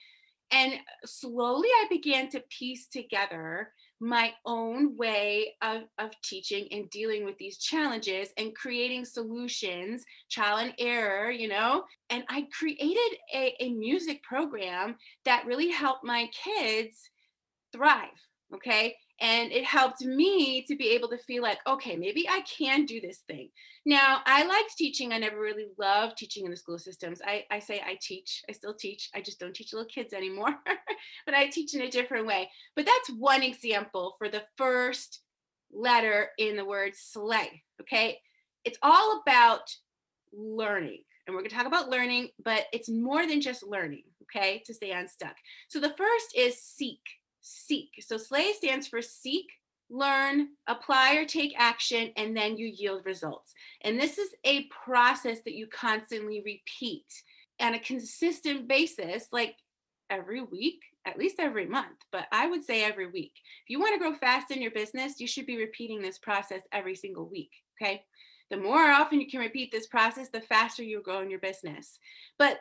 And 0.50 0.74
slowly 1.06 1.68
I 1.68 1.86
began 1.88 2.28
to 2.30 2.44
piece 2.50 2.86
together 2.86 3.70
my 4.04 4.32
own 4.44 4.96
way 4.96 5.54
of, 5.62 5.82
of 5.98 6.10
teaching 6.22 6.68
and 6.70 6.90
dealing 6.90 7.24
with 7.24 7.38
these 7.38 7.56
challenges 7.56 8.28
and 8.36 8.54
creating 8.54 9.04
solutions, 9.04 10.04
trial 10.30 10.58
and 10.58 10.74
error, 10.78 11.30
you 11.30 11.48
know. 11.48 11.84
And 12.10 12.22
I 12.28 12.46
created 12.56 13.18
a, 13.34 13.54
a 13.60 13.72
music 13.72 14.22
program 14.22 14.96
that 15.24 15.46
really 15.46 15.70
helped 15.70 16.04
my 16.04 16.28
kids 16.44 17.10
thrive. 17.72 18.10
Okay 18.54 18.94
and 19.24 19.52
it 19.52 19.64
helped 19.64 20.02
me 20.02 20.62
to 20.68 20.76
be 20.76 20.90
able 20.90 21.08
to 21.08 21.16
feel 21.16 21.42
like 21.42 21.58
okay 21.66 21.96
maybe 21.96 22.28
i 22.28 22.42
can 22.42 22.84
do 22.84 23.00
this 23.00 23.22
thing. 23.26 23.48
Now 23.86 24.20
i 24.26 24.44
liked 24.44 24.76
teaching 24.76 25.12
i 25.12 25.18
never 25.18 25.40
really 25.40 25.68
loved 25.78 26.18
teaching 26.18 26.44
in 26.44 26.50
the 26.50 26.56
school 26.56 26.78
systems. 26.78 27.20
I, 27.24 27.44
I 27.50 27.58
say 27.58 27.80
i 27.84 27.98
teach 28.00 28.42
i 28.48 28.52
still 28.52 28.74
teach 28.74 29.08
i 29.14 29.20
just 29.20 29.40
don't 29.40 29.54
teach 29.54 29.72
little 29.72 29.88
kids 29.88 30.12
anymore 30.12 30.54
but 31.26 31.34
i 31.34 31.48
teach 31.48 31.74
in 31.74 31.82
a 31.82 31.90
different 31.90 32.26
way. 32.26 32.50
But 32.76 32.86
that's 32.86 33.18
one 33.18 33.42
example 33.42 34.14
for 34.18 34.28
the 34.28 34.42
first 34.56 35.20
letter 35.72 36.28
in 36.38 36.56
the 36.56 36.64
word 36.64 36.92
slay 36.94 37.62
okay? 37.80 38.18
It's 38.64 38.78
all 38.82 39.22
about 39.22 39.74
learning 40.32 41.02
and 41.26 41.34
we're 41.34 41.40
going 41.40 41.50
to 41.50 41.56
talk 41.56 41.66
about 41.66 41.88
learning 41.88 42.28
but 42.44 42.64
it's 42.72 42.90
more 42.90 43.26
than 43.26 43.40
just 43.40 43.66
learning 43.66 44.04
okay 44.22 44.62
to 44.66 44.74
stay 44.74 44.90
unstuck. 44.90 45.36
So 45.68 45.80
the 45.80 45.94
first 45.96 46.36
is 46.36 46.60
seek 46.60 47.00
seek. 47.44 47.90
So 48.00 48.16
SLAY 48.16 48.52
stands 48.54 48.88
for 48.88 49.02
seek, 49.02 49.46
learn, 49.90 50.48
apply 50.66 51.14
or 51.16 51.26
take 51.26 51.54
action, 51.58 52.10
and 52.16 52.36
then 52.36 52.56
you 52.56 52.66
yield 52.66 53.04
results. 53.04 53.52
And 53.82 54.00
this 54.00 54.18
is 54.18 54.30
a 54.44 54.66
process 54.84 55.38
that 55.44 55.54
you 55.54 55.66
constantly 55.66 56.42
repeat 56.44 57.06
on 57.60 57.74
a 57.74 57.78
consistent 57.78 58.66
basis, 58.66 59.28
like 59.30 59.56
every 60.10 60.40
week, 60.40 60.80
at 61.06 61.18
least 61.18 61.36
every 61.38 61.66
month, 61.66 61.98
but 62.10 62.26
I 62.32 62.46
would 62.46 62.64
say 62.64 62.82
every 62.82 63.10
week. 63.10 63.32
If 63.64 63.70
you 63.70 63.78
want 63.78 63.92
to 63.94 63.98
grow 63.98 64.14
fast 64.14 64.50
in 64.50 64.62
your 64.62 64.70
business, 64.70 65.20
you 65.20 65.26
should 65.26 65.46
be 65.46 65.58
repeating 65.58 66.00
this 66.00 66.18
process 66.18 66.62
every 66.72 66.94
single 66.94 67.28
week. 67.28 67.50
Okay. 67.80 68.04
The 68.50 68.56
more 68.56 68.90
often 68.90 69.20
you 69.20 69.28
can 69.28 69.40
repeat 69.40 69.70
this 69.70 69.86
process, 69.86 70.28
the 70.28 70.40
faster 70.40 70.82
you 70.82 71.02
grow 71.02 71.20
in 71.20 71.30
your 71.30 71.40
business. 71.40 71.98
But 72.38 72.60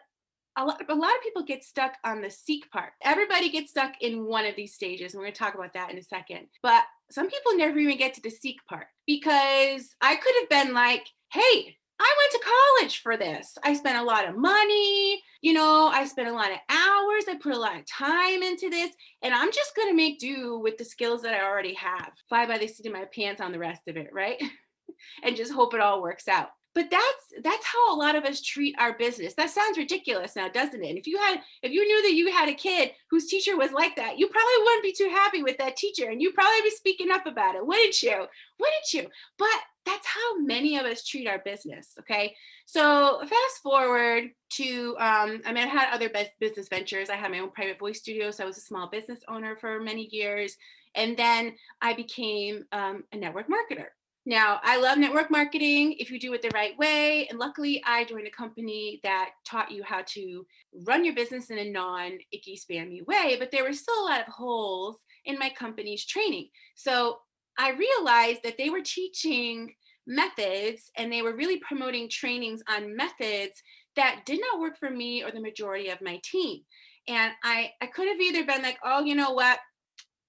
a 0.57 0.65
lot, 0.65 0.81
a 0.87 0.95
lot 0.95 1.15
of 1.15 1.23
people 1.23 1.43
get 1.43 1.63
stuck 1.63 1.93
on 2.03 2.21
the 2.21 2.29
seek 2.29 2.69
part. 2.71 2.91
Everybody 3.01 3.49
gets 3.49 3.71
stuck 3.71 3.93
in 4.01 4.25
one 4.25 4.45
of 4.45 4.55
these 4.55 4.73
stages. 4.73 5.13
And 5.13 5.19
we're 5.19 5.25
going 5.25 5.33
to 5.33 5.39
talk 5.39 5.55
about 5.55 5.73
that 5.73 5.91
in 5.91 5.97
a 5.97 6.03
second. 6.03 6.47
But 6.61 6.83
some 7.11 7.29
people 7.29 7.55
never 7.55 7.77
even 7.79 7.97
get 7.97 8.13
to 8.15 8.21
the 8.21 8.29
seek 8.29 8.57
part 8.67 8.87
because 9.07 9.95
I 10.01 10.15
could 10.15 10.35
have 10.39 10.49
been 10.49 10.73
like, 10.73 11.07
hey, 11.31 11.77
I 11.99 12.15
went 12.17 12.31
to 12.31 12.49
college 12.49 13.01
for 13.01 13.17
this. 13.17 13.57
I 13.63 13.73
spent 13.73 13.97
a 13.97 14.03
lot 14.03 14.27
of 14.27 14.35
money, 14.35 15.21
you 15.41 15.53
know, 15.53 15.87
I 15.87 16.05
spent 16.05 16.27
a 16.27 16.33
lot 16.33 16.51
of 16.51 16.57
hours, 16.69 17.25
I 17.29 17.37
put 17.41 17.53
a 17.53 17.59
lot 17.59 17.77
of 17.77 17.85
time 17.85 18.41
into 18.43 18.69
this, 18.69 18.91
and 19.21 19.33
I'm 19.33 19.51
just 19.51 19.75
going 19.75 19.89
to 19.89 19.95
make 19.95 20.19
do 20.19 20.59
with 20.59 20.77
the 20.77 20.85
skills 20.85 21.21
that 21.21 21.33
I 21.33 21.45
already 21.45 21.75
have. 21.75 22.11
Fly 22.27 22.45
by 22.45 22.57
the 22.57 22.67
seat 22.67 22.87
of 22.87 22.93
my 22.93 23.05
pants 23.05 23.39
on 23.39 23.51
the 23.51 23.59
rest 23.59 23.87
of 23.87 23.95
it, 23.95 24.09
right? 24.11 24.41
and 25.23 25.35
just 25.35 25.53
hope 25.53 25.73
it 25.73 25.79
all 25.79 26.01
works 26.01 26.27
out 26.27 26.49
but 26.75 26.89
that's 26.89 27.43
that's 27.43 27.65
how 27.65 27.93
a 27.93 27.97
lot 27.97 28.15
of 28.15 28.23
us 28.23 28.41
treat 28.41 28.75
our 28.79 28.97
business. 28.97 29.33
That 29.35 29.49
sounds 29.49 29.77
ridiculous 29.77 30.35
now 30.35 30.49
doesn't 30.49 30.83
it? 30.83 30.89
And 30.89 30.97
if 30.97 31.07
you 31.07 31.17
had 31.17 31.39
if 31.61 31.71
you 31.71 31.85
knew 31.85 32.01
that 32.03 32.13
you 32.13 32.31
had 32.31 32.49
a 32.49 32.53
kid 32.53 32.91
whose 33.09 33.27
teacher 33.27 33.55
was 33.57 33.71
like 33.71 33.95
that 33.95 34.17
you 34.17 34.27
probably 34.27 34.63
wouldn't 34.63 34.83
be 34.83 34.93
too 34.93 35.09
happy 35.09 35.43
with 35.43 35.57
that 35.59 35.77
teacher 35.77 36.09
and 36.09 36.21
you'd 36.21 36.35
probably 36.35 36.61
be 36.63 36.71
speaking 36.71 37.11
up 37.11 37.25
about 37.25 37.55
it 37.55 37.65
wouldn't 37.65 38.01
you? 38.01 38.25
Wouldn't 38.59 38.93
you? 38.93 39.07
But 39.37 39.47
that's 39.85 40.07
how 40.07 40.39
many 40.39 40.77
of 40.77 40.85
us 40.85 41.05
treat 41.05 41.27
our 41.27 41.39
business 41.39 41.93
okay? 41.99 42.35
So 42.65 43.19
fast 43.19 43.61
forward 43.61 44.29
to 44.53 44.95
um, 44.99 45.41
i 45.45 45.51
mean 45.51 45.63
i 45.63 45.67
had 45.67 45.93
other 45.93 46.09
business 46.39 46.69
ventures. 46.69 47.09
I 47.09 47.15
had 47.15 47.31
my 47.31 47.39
own 47.39 47.51
private 47.51 47.79
voice 47.79 47.99
studio 47.99 48.31
so 48.31 48.43
i 48.43 48.47
was 48.47 48.57
a 48.57 48.61
small 48.61 48.89
business 48.89 49.19
owner 49.27 49.55
for 49.55 49.79
many 49.79 50.09
years. 50.11 50.57
And 50.95 51.15
then 51.17 51.53
i 51.81 51.93
became 51.93 52.65
um, 52.71 53.03
a 53.11 53.17
network 53.17 53.47
marketer 53.47 53.87
now, 54.25 54.61
I 54.63 54.77
love 54.77 54.97
network 54.97 55.29
marketing 55.29 55.95
if 55.99 56.09
you 56.09 56.17
do 56.17 56.33
it 56.33 56.41
the 56.41 56.51
right 56.53 56.77
way. 56.77 57.27
And 57.27 57.37
luckily, 57.39 57.83
I 57.85 58.05
joined 58.05 58.27
a 58.27 58.31
company 58.31 59.01
that 59.03 59.31
taught 59.45 59.69
you 59.69 59.83
how 59.83 60.01
to 60.09 60.45
run 60.85 61.03
your 61.03 61.13
business 61.13 61.49
in 61.49 61.57
a 61.57 61.69
non 61.69 62.19
icky, 62.31 62.57
spammy 62.57 63.05
way. 63.05 63.35
But 63.37 63.51
there 63.51 63.65
were 63.65 63.73
still 63.73 63.99
a 63.99 64.07
lot 64.07 64.21
of 64.21 64.33
holes 64.33 64.97
in 65.25 65.37
my 65.37 65.49
company's 65.49 66.05
training. 66.05 66.49
So 66.75 67.19
I 67.57 67.71
realized 67.71 68.43
that 68.43 68.57
they 68.57 68.69
were 68.69 68.81
teaching 68.81 69.73
methods 70.07 70.89
and 70.97 71.11
they 71.11 71.21
were 71.21 71.35
really 71.35 71.57
promoting 71.59 72.09
trainings 72.09 72.61
on 72.69 72.95
methods 72.95 73.61
that 73.97 74.21
did 74.25 74.39
not 74.39 74.61
work 74.61 74.77
for 74.79 74.89
me 74.89 75.21
or 75.21 75.31
the 75.31 75.41
majority 75.41 75.89
of 75.89 76.01
my 76.01 76.19
team. 76.23 76.61
And 77.09 77.33
I, 77.43 77.71
I 77.81 77.87
could 77.87 78.07
have 78.07 78.21
either 78.21 78.45
been 78.45 78.61
like, 78.61 78.79
oh, 78.85 79.03
you 79.03 79.15
know 79.15 79.31
what? 79.31 79.59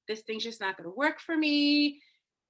This 0.08 0.22
thing's 0.22 0.44
just 0.44 0.60
not 0.60 0.76
going 0.76 0.88
to 0.88 0.96
work 0.96 1.20
for 1.20 1.36
me 1.36 2.00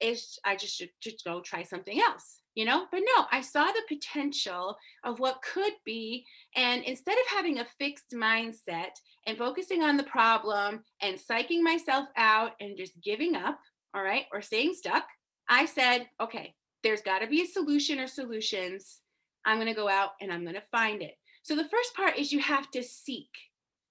is 0.00 0.38
I 0.44 0.56
just 0.56 0.76
should 0.76 0.90
just 1.00 1.24
go 1.24 1.40
try 1.40 1.62
something 1.62 2.00
else, 2.00 2.40
you 2.54 2.64
know? 2.64 2.86
But 2.90 3.02
no, 3.16 3.26
I 3.30 3.40
saw 3.40 3.66
the 3.66 3.82
potential 3.88 4.76
of 5.04 5.20
what 5.20 5.42
could 5.42 5.72
be. 5.84 6.24
And 6.56 6.82
instead 6.84 7.16
of 7.18 7.26
having 7.36 7.58
a 7.58 7.66
fixed 7.78 8.12
mindset 8.12 8.90
and 9.26 9.38
focusing 9.38 9.82
on 9.82 9.96
the 9.96 10.04
problem 10.04 10.82
and 11.00 11.18
psyching 11.18 11.62
myself 11.62 12.08
out 12.16 12.52
and 12.60 12.76
just 12.76 13.00
giving 13.02 13.36
up, 13.36 13.58
all 13.94 14.02
right, 14.02 14.24
or 14.32 14.42
staying 14.42 14.74
stuck, 14.74 15.04
I 15.48 15.66
said, 15.66 16.08
okay, 16.20 16.54
there's 16.82 17.02
got 17.02 17.20
to 17.20 17.26
be 17.26 17.42
a 17.42 17.46
solution 17.46 17.98
or 18.00 18.06
solutions. 18.06 19.00
I'm 19.44 19.56
going 19.56 19.68
to 19.68 19.74
go 19.74 19.88
out 19.88 20.10
and 20.20 20.32
I'm 20.32 20.42
going 20.42 20.54
to 20.54 20.62
find 20.72 21.02
it. 21.02 21.14
So 21.42 21.54
the 21.54 21.68
first 21.68 21.94
part 21.94 22.18
is 22.18 22.32
you 22.32 22.40
have 22.40 22.70
to 22.72 22.82
seek 22.82 23.28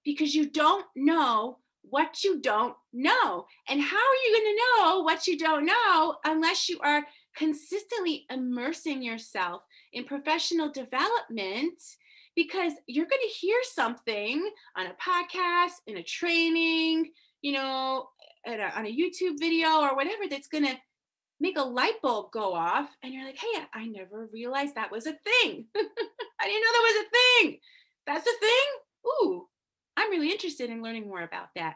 because 0.04 0.34
you 0.34 0.50
don't 0.50 0.86
know 0.96 1.58
what 1.90 2.24
you 2.24 2.40
don't 2.40 2.74
know. 2.92 3.46
And 3.68 3.80
how 3.80 3.96
are 3.96 4.22
you 4.26 4.32
going 4.32 4.54
to 4.54 4.62
know 4.62 5.00
what 5.02 5.26
you 5.26 5.38
don't 5.38 5.66
know 5.66 6.16
unless 6.24 6.68
you 6.68 6.78
are 6.80 7.04
consistently 7.36 8.26
immersing 8.30 9.02
yourself 9.02 9.62
in 9.92 10.04
professional 10.04 10.70
development? 10.70 11.80
Because 12.34 12.72
you're 12.86 13.06
going 13.06 13.22
to 13.22 13.34
hear 13.34 13.58
something 13.62 14.50
on 14.76 14.86
a 14.86 14.94
podcast, 14.94 15.72
in 15.86 15.96
a 15.98 16.02
training, 16.02 17.10
you 17.42 17.52
know, 17.52 18.08
a, 18.46 18.52
on 18.76 18.86
a 18.86 18.96
YouTube 18.96 19.38
video 19.38 19.80
or 19.80 19.94
whatever 19.94 20.24
that's 20.28 20.48
going 20.48 20.64
to 20.64 20.76
make 21.40 21.58
a 21.58 21.62
light 21.62 22.00
bulb 22.02 22.32
go 22.32 22.54
off. 22.54 22.88
And 23.02 23.12
you're 23.12 23.24
like, 23.24 23.38
hey, 23.38 23.62
I 23.72 23.86
never 23.86 24.28
realized 24.32 24.74
that 24.74 24.90
was 24.90 25.06
a 25.06 25.12
thing. 25.12 25.66
I 25.76 26.46
didn't 26.46 26.62
know 26.62 26.72
that 26.72 26.94
was 26.94 27.06
a 27.06 27.10
thing. 27.10 27.58
That's 28.06 28.26
a 28.26 28.38
thing? 28.40 28.66
Ooh, 29.06 29.48
I'm 29.96 30.10
really 30.10 30.30
interested 30.30 30.70
in 30.70 30.82
learning 30.82 31.06
more 31.08 31.22
about 31.22 31.48
that. 31.56 31.74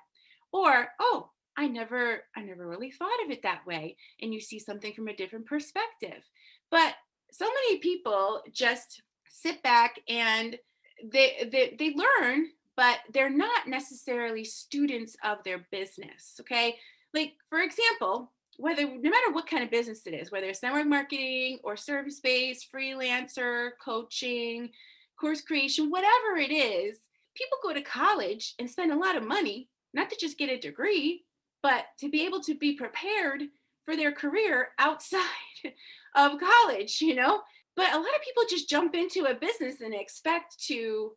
Or, 0.52 0.88
oh, 1.00 1.30
I 1.58 1.66
never 1.66 2.22
I 2.36 2.42
never 2.42 2.66
really 2.66 2.92
thought 2.92 3.24
of 3.24 3.32
it 3.32 3.42
that 3.42 3.66
way 3.66 3.96
and 4.22 4.32
you 4.32 4.40
see 4.40 4.60
something 4.60 4.94
from 4.94 5.08
a 5.08 5.16
different 5.16 5.46
perspective. 5.46 6.22
But 6.70 6.94
so 7.32 7.46
many 7.46 7.78
people 7.78 8.42
just 8.52 9.02
sit 9.28 9.60
back 9.64 9.96
and 10.08 10.56
they 11.04 11.48
they, 11.50 11.74
they 11.76 11.94
learn 11.94 12.46
but 12.76 12.98
they're 13.12 13.28
not 13.28 13.66
necessarily 13.66 14.44
students 14.44 15.16
of 15.24 15.38
their 15.42 15.66
business, 15.72 16.36
okay? 16.40 16.76
Like 17.12 17.32
for 17.48 17.58
example, 17.58 18.30
whether 18.56 18.82
no 18.82 19.10
matter 19.10 19.32
what 19.32 19.48
kind 19.48 19.64
of 19.64 19.70
business 19.70 20.06
it 20.06 20.14
is, 20.14 20.30
whether 20.30 20.46
it's 20.46 20.62
network 20.62 20.86
marketing 20.86 21.58
or 21.64 21.76
service 21.76 22.20
based, 22.20 22.68
freelancer, 22.72 23.70
coaching, 23.84 24.70
course 25.18 25.40
creation, 25.40 25.90
whatever 25.90 26.36
it 26.36 26.52
is, 26.52 26.98
people 27.38 27.58
go 27.62 27.72
to 27.72 27.80
college 27.80 28.54
and 28.58 28.68
spend 28.68 28.92
a 28.92 28.98
lot 28.98 29.16
of 29.16 29.26
money, 29.26 29.68
not 29.94 30.10
to 30.10 30.16
just 30.20 30.38
get 30.38 30.50
a 30.50 30.58
degree, 30.58 31.24
but 31.62 31.86
to 32.00 32.10
be 32.10 32.26
able 32.26 32.40
to 32.40 32.54
be 32.54 32.74
prepared 32.74 33.44
for 33.84 33.96
their 33.96 34.12
career 34.12 34.68
outside 34.78 35.22
of 36.14 36.32
college, 36.38 37.00
you 37.00 37.14
know? 37.14 37.40
But 37.76 37.92
a 37.92 37.96
lot 37.96 38.14
of 38.16 38.22
people 38.24 38.42
just 38.48 38.68
jump 38.68 38.94
into 38.94 39.24
a 39.24 39.34
business 39.34 39.80
and 39.80 39.94
expect 39.94 40.62
to 40.66 41.12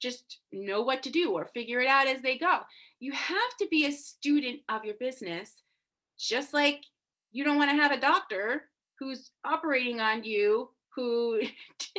just 0.00 0.38
know 0.52 0.82
what 0.82 1.02
to 1.04 1.10
do 1.10 1.32
or 1.32 1.46
figure 1.46 1.80
it 1.80 1.88
out 1.88 2.06
as 2.06 2.22
they 2.22 2.36
go. 2.36 2.60
You 3.00 3.12
have 3.12 3.56
to 3.60 3.66
be 3.70 3.86
a 3.86 3.92
student 3.92 4.60
of 4.68 4.84
your 4.84 4.94
business, 4.94 5.62
just 6.18 6.52
like 6.52 6.82
you 7.30 7.44
don't 7.44 7.56
want 7.56 7.70
to 7.70 7.76
have 7.76 7.92
a 7.92 8.00
doctor 8.00 8.64
who's 8.98 9.30
operating 9.44 10.00
on 10.00 10.22
you 10.22 10.68
who 10.94 11.40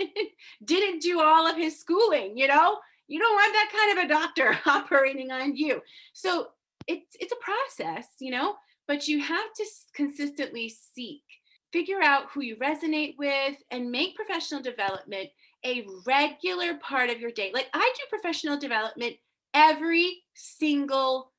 didn't 0.64 1.02
do 1.02 1.20
all 1.20 1.48
of 1.48 1.58
his 1.58 1.80
schooling, 1.80 2.38
you 2.38 2.48
know? 2.48 2.78
You 3.08 3.20
don't 3.20 3.34
want 3.34 3.54
that 3.54 3.72
kind 3.72 3.98
of 3.98 4.06
a 4.06 4.14
doctor 4.14 4.60
operating 4.70 5.32
on 5.32 5.56
you. 5.56 5.82
So 6.14 6.48
it's 6.88 7.16
it's 7.20 7.34
a 7.34 7.38
process, 7.38 8.08
you 8.20 8.32
know, 8.32 8.56
but 8.88 9.08
you 9.08 9.22
have 9.22 9.54
to 9.56 9.66
consistently 9.96 10.74
seek, 10.96 11.24
figure 11.72 12.02
out 12.02 12.28
who 12.34 12.42
you 12.42 12.56
resonate 12.58 13.16
with 13.18 13.56
and 13.72 13.92
make 13.92 14.16
professional 14.16 14.62
development 14.62 15.30
a 15.66 15.86
regular 16.06 16.76
part 16.76 17.10
of 17.10 17.20
your 17.20 17.32
day. 17.32 17.52
Like 17.54 17.70
I 17.74 17.94
do 17.96 18.04
professional 18.10 18.58
development 18.58 19.16
every 19.54 20.24
single 20.34 21.32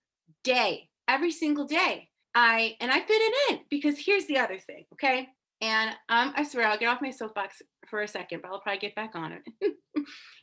day. 0.43 0.89
Every 1.07 1.33
single 1.33 1.67
day. 1.67 2.09
I 2.35 2.77
and 2.81 2.91
I 2.91 3.01
fit 3.01 3.09
it 3.11 3.53
in 3.53 3.61
because 3.71 3.99
here's 3.99 4.27
the 4.27 4.39
other 4.39 4.59
thing, 4.59 4.87
okay? 4.95 5.29
And 5.65 5.91
um, 6.11 6.35
I 6.37 6.45
swear 6.45 6.67
I'll 6.67 6.79
get 6.79 6.89
off 6.89 7.01
my 7.01 7.11
soapbox 7.11 7.63
for 7.89 8.03
a 8.03 8.09
second, 8.09 8.43
but 8.43 8.51
I'll 8.51 8.61
probably 8.61 8.81
get 8.81 8.95
back 8.95 9.13
on 9.15 9.33
it. 9.33 9.43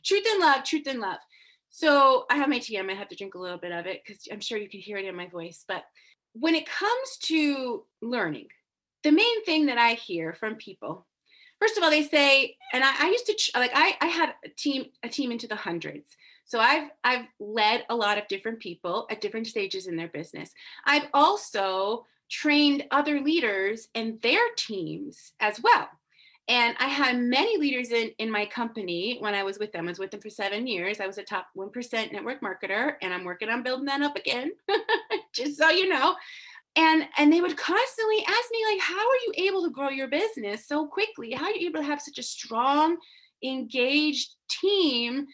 truth 0.04 0.24
and 0.28 0.40
love, 0.40 0.64
truth 0.64 0.88
and 0.88 0.98
love. 0.98 1.18
So 1.70 2.24
I 2.28 2.36
have 2.38 2.48
my 2.48 2.58
tea. 2.58 2.76
I 2.76 2.82
might 2.82 2.96
have 2.96 3.08
to 3.10 3.14
drink 3.14 3.36
a 3.36 3.38
little 3.38 3.56
bit 3.56 3.70
of 3.70 3.86
it 3.86 4.02
because 4.04 4.26
I'm 4.32 4.40
sure 4.40 4.58
you 4.58 4.68
can 4.68 4.80
hear 4.80 4.96
it 4.96 5.04
in 5.04 5.14
my 5.14 5.28
voice. 5.28 5.64
But 5.66 5.84
when 6.32 6.56
it 6.56 6.68
comes 6.68 7.18
to 7.26 7.84
learning, 8.02 8.48
the 9.04 9.12
main 9.12 9.44
thing 9.44 9.66
that 9.66 9.78
I 9.78 9.92
hear 9.92 10.34
from 10.34 10.56
people, 10.56 11.06
first 11.60 11.76
of 11.76 11.84
all, 11.84 11.90
they 11.90 12.02
say, 12.02 12.56
and 12.72 12.82
I, 12.82 12.92
I 12.98 13.06
used 13.06 13.26
to 13.26 13.60
like 13.60 13.70
I, 13.74 13.96
I 14.00 14.06
had 14.06 14.34
a 14.44 14.48
team 14.48 14.86
a 15.04 15.08
team 15.08 15.30
into 15.30 15.46
the 15.46 15.54
hundreds. 15.54 16.16
So 16.46 16.58
I've 16.58 16.90
I've 17.04 17.26
led 17.38 17.84
a 17.88 17.94
lot 17.94 18.18
of 18.18 18.26
different 18.26 18.58
people 18.58 19.06
at 19.08 19.20
different 19.20 19.46
stages 19.46 19.86
in 19.86 19.94
their 19.94 20.08
business. 20.08 20.50
I've 20.84 21.06
also 21.14 22.06
trained 22.32 22.84
other 22.90 23.20
leaders 23.20 23.88
and 23.94 24.20
their 24.22 24.40
teams 24.56 25.32
as 25.38 25.60
well. 25.62 25.88
And 26.48 26.74
I 26.80 26.88
had 26.88 27.20
many 27.20 27.56
leaders 27.58 27.90
in, 27.90 28.10
in 28.18 28.30
my 28.30 28.46
company 28.46 29.18
when 29.20 29.34
I 29.34 29.44
was 29.44 29.58
with 29.58 29.70
them. 29.72 29.86
I 29.86 29.90
was 29.90 29.98
with 29.98 30.10
them 30.10 30.20
for 30.20 30.30
seven 30.30 30.66
years. 30.66 30.98
I 30.98 31.06
was 31.06 31.18
a 31.18 31.22
top 31.22 31.46
1% 31.56 32.12
network 32.12 32.40
marketer, 32.40 32.94
and 33.00 33.14
I'm 33.14 33.24
working 33.24 33.48
on 33.48 33.62
building 33.62 33.84
that 33.86 34.02
up 34.02 34.16
again, 34.16 34.50
just 35.34 35.56
so 35.56 35.70
you 35.70 35.88
know. 35.88 36.16
And 36.74 37.06
and 37.18 37.30
they 37.30 37.42
would 37.42 37.56
constantly 37.56 38.24
ask 38.26 38.50
me, 38.50 38.64
like, 38.72 38.80
how 38.80 38.98
are 38.98 39.22
you 39.26 39.32
able 39.36 39.62
to 39.62 39.70
grow 39.70 39.90
your 39.90 40.08
business 40.08 40.66
so 40.66 40.86
quickly? 40.86 41.32
How 41.32 41.44
are 41.44 41.54
you 41.54 41.68
able 41.68 41.80
to 41.80 41.86
have 41.86 42.00
such 42.00 42.18
a 42.18 42.22
strong, 42.22 42.96
engaged 43.44 44.34
team 44.48 45.26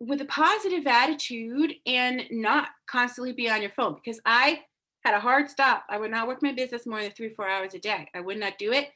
with 0.00 0.20
a 0.20 0.24
positive 0.24 0.86
attitude 0.86 1.74
and 1.86 2.24
not 2.30 2.68
constantly 2.88 3.32
be 3.32 3.48
on 3.48 3.62
your 3.62 3.70
phone? 3.70 3.94
Because 3.94 4.20
I 4.26 4.60
had 5.04 5.14
a 5.14 5.20
hard 5.20 5.48
stop. 5.48 5.84
I 5.88 5.98
would 5.98 6.10
not 6.10 6.28
work 6.28 6.42
my 6.42 6.52
business 6.52 6.86
more 6.86 7.00
than 7.00 7.10
three, 7.10 7.30
four 7.30 7.48
hours 7.48 7.74
a 7.74 7.78
day. 7.78 8.08
I 8.14 8.20
would 8.20 8.38
not 8.38 8.58
do 8.58 8.72
it. 8.72 8.90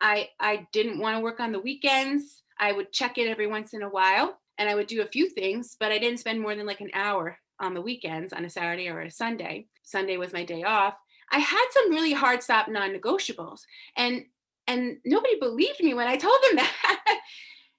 I 0.00 0.28
I 0.38 0.66
didn't 0.72 0.98
want 0.98 1.16
to 1.16 1.22
work 1.22 1.40
on 1.40 1.52
the 1.52 1.60
weekends. 1.60 2.42
I 2.58 2.72
would 2.72 2.92
check 2.92 3.18
it 3.18 3.28
every 3.28 3.46
once 3.46 3.74
in 3.74 3.82
a 3.82 3.88
while 3.88 4.38
and 4.58 4.68
I 4.68 4.74
would 4.74 4.86
do 4.86 5.02
a 5.02 5.06
few 5.06 5.28
things, 5.28 5.76
but 5.78 5.92
I 5.92 5.98
didn't 5.98 6.20
spend 6.20 6.40
more 6.40 6.54
than 6.54 6.66
like 6.66 6.80
an 6.80 6.90
hour 6.94 7.38
on 7.60 7.74
the 7.74 7.80
weekends 7.80 8.32
on 8.32 8.44
a 8.44 8.50
Saturday 8.50 8.88
or 8.88 9.00
a 9.00 9.10
Sunday. 9.10 9.66
Sunday 9.82 10.16
was 10.16 10.32
my 10.32 10.44
day 10.44 10.62
off. 10.62 10.94
I 11.30 11.38
had 11.38 11.66
some 11.72 11.90
really 11.90 12.12
hard 12.12 12.42
stop 12.42 12.68
non-negotiables 12.68 13.60
and 13.96 14.24
and 14.68 14.96
nobody 15.04 15.38
believed 15.38 15.80
me 15.80 15.94
when 15.94 16.08
I 16.08 16.16
told 16.16 16.38
them 16.42 16.56
that. 16.56 17.20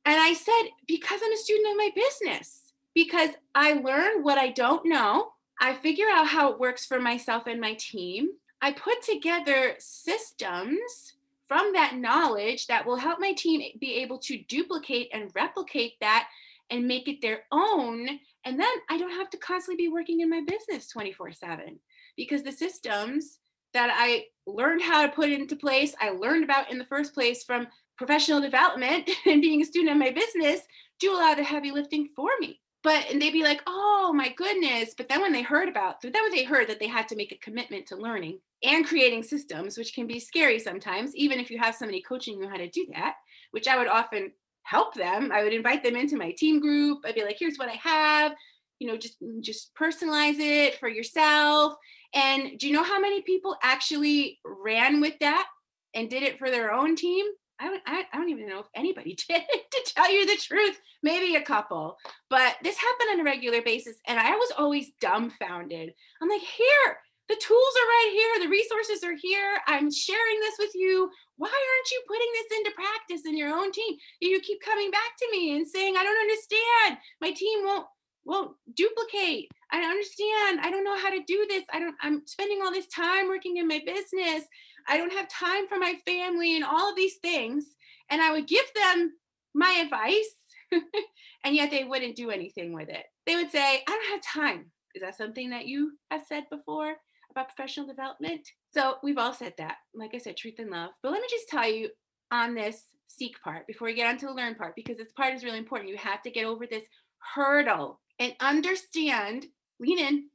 and 0.05 0.19
I 0.19 0.33
said 0.33 0.69
because 0.87 1.19
I'm 1.23 1.33
a 1.33 1.37
student 1.37 1.71
of 1.71 1.77
my 1.77 1.91
business, 1.93 2.73
because 2.93 3.31
I 3.53 3.73
learn 3.73 4.23
what 4.23 4.37
I 4.37 4.49
don't 4.49 4.85
know, 4.85 5.31
I 5.59 5.73
figure 5.73 6.07
out 6.11 6.27
how 6.27 6.51
it 6.51 6.59
works 6.59 6.85
for 6.85 6.99
myself 6.99 7.43
and 7.47 7.59
my 7.59 7.75
team. 7.79 8.29
I 8.61 8.71
put 8.71 9.01
together 9.01 9.75
systems 9.79 11.13
from 11.47 11.73
that 11.73 11.95
knowledge 11.95 12.67
that 12.67 12.85
will 12.85 12.97
help 12.97 13.19
my 13.19 13.33
team 13.33 13.61
be 13.79 13.95
able 13.95 14.19
to 14.19 14.37
duplicate 14.49 15.09
and 15.13 15.31
replicate 15.33 15.93
that 16.01 16.27
and 16.69 16.87
make 16.87 17.07
it 17.07 17.21
their 17.21 17.43
own. 17.51 18.19
And 18.43 18.59
then 18.59 18.67
I 18.89 18.97
don't 18.97 19.11
have 19.11 19.29
to 19.31 19.37
constantly 19.37 19.85
be 19.85 19.91
working 19.91 20.21
in 20.21 20.29
my 20.29 20.41
business 20.45 20.87
24 20.87 21.31
7 21.33 21.79
because 22.15 22.43
the 22.43 22.51
systems 22.51 23.39
that 23.73 23.91
I 23.93 24.25
learned 24.45 24.81
how 24.81 25.05
to 25.05 25.11
put 25.11 25.29
into 25.29 25.55
place, 25.55 25.93
I 25.99 26.09
learned 26.09 26.43
about 26.43 26.71
in 26.71 26.77
the 26.77 26.85
first 26.85 27.13
place 27.13 27.43
from 27.43 27.67
professional 27.97 28.41
development 28.41 29.09
and 29.25 29.41
being 29.41 29.61
a 29.61 29.65
student 29.65 29.91
of 29.91 29.97
my 29.97 30.11
business, 30.11 30.61
do 30.99 31.13
a 31.13 31.17
lot 31.17 31.31
of 31.31 31.37
the 31.37 31.43
heavy 31.43 31.71
lifting 31.71 32.09
for 32.15 32.29
me. 32.39 32.59
But 32.87 33.11
and 33.11 33.21
they'd 33.21 33.33
be 33.33 33.43
like, 33.43 33.61
oh 33.67 34.13
my 34.15 34.29
goodness. 34.37 34.93
But 34.95 35.09
then 35.09 35.19
when 35.19 35.33
they 35.33 35.41
heard 35.41 35.67
about, 35.67 36.01
then 36.01 36.13
when 36.13 36.31
they 36.31 36.45
heard 36.45 36.69
that 36.69 36.79
they 36.79 36.87
had 36.87 37.05
to 37.09 37.17
make 37.17 37.33
a 37.33 37.37
commitment 37.39 37.85
to 37.87 37.97
learning 37.97 38.39
and 38.63 38.87
creating 38.87 39.23
systems, 39.23 39.77
which 39.77 39.93
can 39.93 40.07
be 40.07 40.21
scary 40.21 40.57
sometimes, 40.57 41.13
even 41.13 41.37
if 41.37 41.51
you 41.51 41.57
have 41.59 41.75
somebody 41.75 42.01
coaching 42.01 42.39
you 42.39 42.47
how 42.47 42.55
to 42.55 42.69
do 42.69 42.87
that, 42.93 43.15
which 43.51 43.67
I 43.67 43.77
would 43.77 43.89
often 43.89 44.31
help 44.63 44.93
them. 44.93 45.33
I 45.33 45.43
would 45.43 45.51
invite 45.51 45.83
them 45.83 45.97
into 45.97 46.15
my 46.15 46.31
team 46.31 46.61
group. 46.61 46.99
I'd 47.05 47.15
be 47.15 47.25
like, 47.25 47.35
here's 47.37 47.57
what 47.57 47.67
I 47.67 47.77
have. 47.83 48.31
You 48.79 48.87
know, 48.87 48.95
just 48.95 49.17
just 49.41 49.75
personalize 49.75 50.39
it 50.39 50.79
for 50.79 50.87
yourself. 50.87 51.73
And 52.13 52.57
do 52.57 52.69
you 52.69 52.73
know 52.73 52.83
how 52.83 53.01
many 53.01 53.21
people 53.21 53.57
actually 53.63 54.39
ran 54.45 55.01
with 55.01 55.19
that 55.19 55.45
and 55.93 56.09
did 56.09 56.23
it 56.23 56.39
for 56.39 56.49
their 56.49 56.71
own 56.71 56.95
team? 56.95 57.25
I 57.59 57.65
don't, 57.65 57.81
I, 57.85 58.03
I 58.13 58.17
don't 58.17 58.29
even 58.29 58.47
know 58.47 58.59
if 58.59 58.67
anybody 58.75 59.17
did, 59.29 59.41
to 59.41 59.93
tell 59.93 60.11
you 60.11 60.25
the 60.25 60.41
truth. 60.41 60.79
Maybe 61.03 61.35
a 61.35 61.41
couple, 61.41 61.97
but 62.29 62.55
this 62.63 62.77
happened 62.77 63.09
on 63.13 63.19
a 63.21 63.23
regular 63.23 63.61
basis. 63.61 63.97
And 64.07 64.19
I 64.19 64.31
was 64.31 64.51
always 64.57 64.91
dumbfounded. 64.99 65.93
I'm 66.21 66.29
like, 66.29 66.41
here, 66.41 66.97
the 67.29 67.35
tools 67.35 67.73
are 67.81 67.87
right 67.87 68.11
here, 68.13 68.43
the 68.43 68.49
resources 68.49 69.03
are 69.03 69.15
here. 69.21 69.59
I'm 69.67 69.91
sharing 69.91 70.39
this 70.39 70.55
with 70.59 70.71
you. 70.75 71.09
Why 71.35 71.49
aren't 71.49 71.91
you 71.91 72.01
putting 72.07 72.27
this 72.33 72.57
into 72.57 72.71
practice 72.71 73.25
in 73.25 73.37
your 73.37 73.53
own 73.53 73.71
team? 73.71 73.97
You 74.21 74.39
keep 74.39 74.61
coming 74.61 74.91
back 74.91 75.17
to 75.19 75.27
me 75.31 75.55
and 75.55 75.67
saying, 75.67 75.95
I 75.97 76.03
don't 76.03 76.19
understand. 76.19 76.97
My 77.21 77.31
team 77.31 77.65
won't 77.65 77.87
won't 78.27 78.55
duplicate. 78.75 79.49
I 79.71 79.79
don't 79.79 79.89
understand. 79.89 80.59
I 80.61 80.69
don't 80.69 80.83
know 80.83 80.97
how 80.97 81.09
to 81.09 81.23
do 81.25 81.45
this. 81.49 81.63
I 81.71 81.79
don't 81.79 81.95
I'm 82.01 82.21
spending 82.25 82.59
all 82.61 82.71
this 82.71 82.87
time 82.87 83.27
working 83.27 83.57
in 83.57 83.67
my 83.67 83.81
business. 83.85 84.43
I 84.87 84.97
don't 84.97 85.13
have 85.13 85.27
time 85.29 85.67
for 85.67 85.77
my 85.77 85.95
family 86.05 86.55
and 86.55 86.63
all 86.63 86.89
of 86.89 86.95
these 86.95 87.17
things. 87.17 87.65
And 88.09 88.21
I 88.21 88.31
would 88.31 88.47
give 88.47 88.65
them 88.75 89.13
my 89.53 89.81
advice, 89.83 90.35
and 91.43 91.55
yet 91.55 91.71
they 91.71 91.83
wouldn't 91.83 92.15
do 92.15 92.29
anything 92.29 92.73
with 92.73 92.89
it. 92.89 93.05
They 93.25 93.35
would 93.35 93.51
say, 93.51 93.83
I 93.87 93.91
don't 93.91 94.11
have 94.11 94.21
time. 94.21 94.71
Is 94.95 95.01
that 95.01 95.17
something 95.17 95.49
that 95.49 95.67
you 95.67 95.93
have 96.09 96.23
said 96.27 96.45
before 96.49 96.95
about 97.31 97.49
professional 97.49 97.87
development? 97.87 98.47
So 98.73 98.95
we've 99.03 99.17
all 99.17 99.33
said 99.33 99.53
that. 99.57 99.77
Like 99.93 100.11
I 100.13 100.19
said, 100.19 100.37
truth 100.37 100.55
and 100.59 100.69
love. 100.69 100.91
But 101.03 101.11
let 101.11 101.21
me 101.21 101.27
just 101.29 101.49
tell 101.49 101.69
you 101.69 101.89
on 102.31 102.55
this 102.55 102.85
seek 103.07 103.41
part 103.41 103.67
before 103.67 103.87
we 103.87 103.93
get 103.93 104.07
on 104.07 104.17
to 104.19 104.27
the 104.27 104.33
learn 104.33 104.55
part, 104.55 104.75
because 104.75 104.97
this 104.97 105.11
part 105.11 105.33
is 105.33 105.43
really 105.43 105.57
important. 105.57 105.89
You 105.89 105.97
have 105.97 106.21
to 106.23 106.31
get 106.31 106.45
over 106.45 106.65
this 106.65 106.83
hurdle 107.19 107.99
and 108.19 108.33
understand, 108.39 109.47
lean 109.79 109.99
in, 109.99 110.29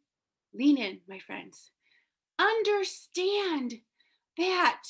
lean 0.54 0.78
in, 0.78 1.00
my 1.08 1.19
friends. 1.19 1.71
Understand 2.38 3.75
that 4.38 4.82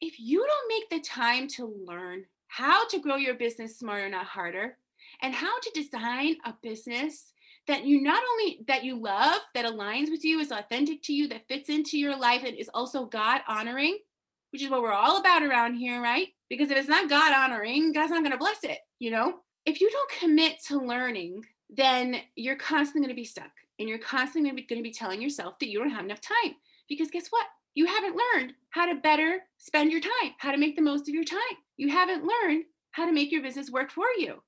if 0.00 0.18
you 0.18 0.46
don't 0.46 0.68
make 0.68 0.90
the 0.90 1.08
time 1.08 1.48
to 1.48 1.74
learn 1.86 2.24
how 2.48 2.86
to 2.88 3.00
grow 3.00 3.16
your 3.16 3.34
business 3.34 3.78
smarter, 3.78 4.08
not 4.08 4.26
harder, 4.26 4.76
and 5.22 5.34
how 5.34 5.58
to 5.60 5.70
design 5.74 6.36
a 6.44 6.54
business 6.62 7.32
that 7.66 7.84
you 7.84 8.00
not 8.00 8.22
only 8.32 8.60
that 8.68 8.84
you 8.84 9.00
love 9.00 9.40
that 9.54 9.64
aligns 9.64 10.10
with 10.10 10.24
you 10.24 10.38
is 10.38 10.50
authentic 10.50 11.02
to 11.02 11.12
you 11.12 11.28
that 11.28 11.48
fits 11.48 11.68
into 11.68 11.98
your 11.98 12.16
life 12.16 12.42
and 12.44 12.56
is 12.56 12.70
also 12.74 13.06
god 13.06 13.40
honoring 13.48 13.98
which 14.50 14.62
is 14.62 14.70
what 14.70 14.82
we're 14.82 14.92
all 14.92 15.18
about 15.18 15.42
around 15.42 15.74
here 15.74 16.00
right? 16.00 16.28
Because 16.48 16.70
if 16.70 16.76
it's 16.76 16.88
not 16.88 17.08
god 17.08 17.32
honoring 17.32 17.92
god's 17.92 18.10
not 18.10 18.22
going 18.22 18.32
to 18.32 18.38
bless 18.38 18.62
it 18.64 18.78
you 18.98 19.10
know? 19.10 19.40
If 19.66 19.80
you 19.80 19.90
don't 19.90 20.20
commit 20.20 20.62
to 20.68 20.78
learning 20.78 21.42
then 21.70 22.16
you're 22.36 22.56
constantly 22.56 23.00
going 23.00 23.16
to 23.16 23.20
be 23.20 23.24
stuck 23.24 23.50
and 23.78 23.88
you're 23.88 23.98
constantly 23.98 24.50
going 24.50 24.80
to 24.80 24.82
be 24.82 24.92
telling 24.92 25.22
yourself 25.22 25.58
that 25.58 25.68
you 25.68 25.78
don't 25.78 25.90
have 25.90 26.04
enough 26.04 26.20
time 26.20 26.54
because 26.88 27.10
guess 27.10 27.28
what 27.30 27.46
you 27.74 27.86
haven't 27.86 28.16
learned 28.16 28.54
how 28.70 28.86
to 28.86 29.00
better 29.00 29.40
spend 29.58 29.92
your 29.92 30.00
time, 30.00 30.32
how 30.38 30.52
to 30.52 30.58
make 30.58 30.76
the 30.76 30.82
most 30.82 31.08
of 31.08 31.14
your 31.14 31.24
time. 31.24 31.38
You 31.76 31.90
haven't 31.90 32.24
learned 32.24 32.64
how 32.92 33.06
to 33.06 33.12
make 33.12 33.32
your 33.32 33.42
business 33.42 33.70
work 33.70 33.90
for 33.90 34.06
you 34.18 34.42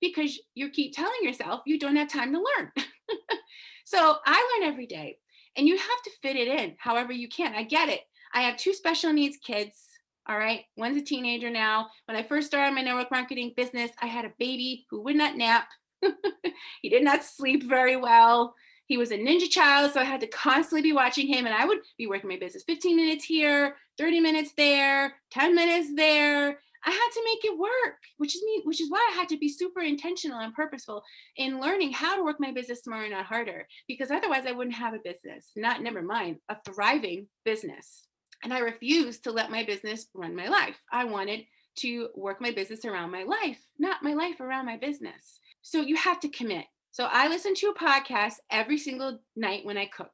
because 0.00 0.38
you 0.54 0.68
keep 0.70 0.94
telling 0.94 1.22
yourself 1.22 1.62
you 1.64 1.78
don't 1.78 1.96
have 1.96 2.08
time 2.08 2.32
to 2.32 2.38
learn. 2.38 2.72
so 3.84 4.16
I 4.26 4.58
learn 4.60 4.68
every 4.68 4.86
day 4.86 5.18
and 5.56 5.66
you 5.66 5.76
have 5.76 6.02
to 6.04 6.10
fit 6.20 6.36
it 6.36 6.48
in 6.48 6.74
however 6.78 7.12
you 7.12 7.28
can. 7.28 7.54
I 7.54 7.62
get 7.62 7.88
it. 7.88 8.00
I 8.34 8.42
have 8.42 8.56
two 8.56 8.74
special 8.74 9.12
needs 9.12 9.36
kids. 9.36 9.88
All 10.28 10.38
right. 10.38 10.62
One's 10.76 10.96
a 10.96 11.04
teenager 11.04 11.50
now. 11.50 11.88
When 12.06 12.16
I 12.16 12.22
first 12.22 12.46
started 12.46 12.74
my 12.74 12.82
network 12.82 13.10
marketing 13.10 13.52
business, 13.56 13.90
I 14.00 14.06
had 14.06 14.24
a 14.24 14.32
baby 14.38 14.86
who 14.90 15.02
would 15.02 15.16
not 15.16 15.36
nap. 15.36 15.68
he 16.82 16.88
did 16.88 17.04
not 17.04 17.24
sleep 17.24 17.64
very 17.64 17.96
well. 17.96 18.54
He 18.86 18.98
was 18.98 19.10
a 19.10 19.18
ninja 19.18 19.48
child, 19.48 19.92
so 19.92 20.00
I 20.00 20.04
had 20.04 20.20
to 20.20 20.26
constantly 20.26 20.82
be 20.82 20.92
watching 20.92 21.26
him, 21.26 21.46
and 21.46 21.54
I 21.54 21.64
would 21.64 21.78
be 21.96 22.06
working 22.06 22.28
my 22.28 22.36
business 22.36 22.64
15 22.66 22.96
minutes 22.96 23.24
here, 23.24 23.76
30 23.98 24.20
minutes 24.20 24.52
there, 24.56 25.14
10 25.30 25.54
minutes 25.54 25.94
there. 25.94 26.58
I 26.84 26.90
had 26.90 27.10
to 27.12 27.22
make 27.24 27.44
it 27.44 27.58
work, 27.58 27.98
which 28.18 28.34
is 28.34 28.42
me, 28.42 28.62
which 28.64 28.80
is 28.80 28.90
why 28.90 29.08
I 29.12 29.16
had 29.16 29.28
to 29.28 29.38
be 29.38 29.48
super 29.48 29.80
intentional 29.80 30.40
and 30.40 30.52
purposeful 30.52 31.04
in 31.36 31.60
learning 31.60 31.92
how 31.92 32.16
to 32.16 32.24
work 32.24 32.40
my 32.40 32.50
business 32.50 32.82
smarter, 32.82 33.08
not 33.08 33.26
harder, 33.26 33.68
because 33.86 34.10
otherwise 34.10 34.46
I 34.46 34.52
wouldn't 34.52 34.76
have 34.76 34.94
a 34.94 34.98
business, 34.98 35.50
not 35.54 35.80
never 35.80 36.02
mind, 36.02 36.38
a 36.48 36.56
thriving 36.64 37.28
business. 37.44 38.08
And 38.42 38.52
I 38.52 38.58
refused 38.58 39.24
to 39.24 39.32
let 39.32 39.52
my 39.52 39.64
business 39.64 40.06
run 40.12 40.34
my 40.34 40.48
life. 40.48 40.76
I 40.90 41.04
wanted 41.04 41.44
to 41.76 42.08
work 42.16 42.40
my 42.40 42.50
business 42.50 42.84
around 42.84 43.12
my 43.12 43.22
life, 43.22 43.60
not 43.78 44.02
my 44.02 44.14
life 44.14 44.40
around 44.40 44.66
my 44.66 44.76
business. 44.76 45.38
So 45.62 45.80
you 45.80 45.96
have 45.96 46.18
to 46.20 46.28
commit. 46.28 46.64
So 46.92 47.08
I 47.10 47.28
listen 47.28 47.54
to 47.54 47.68
a 47.68 47.74
podcast 47.74 48.34
every 48.50 48.76
single 48.76 49.18
night 49.34 49.64
when 49.64 49.78
I 49.78 49.86
cook. 49.86 50.12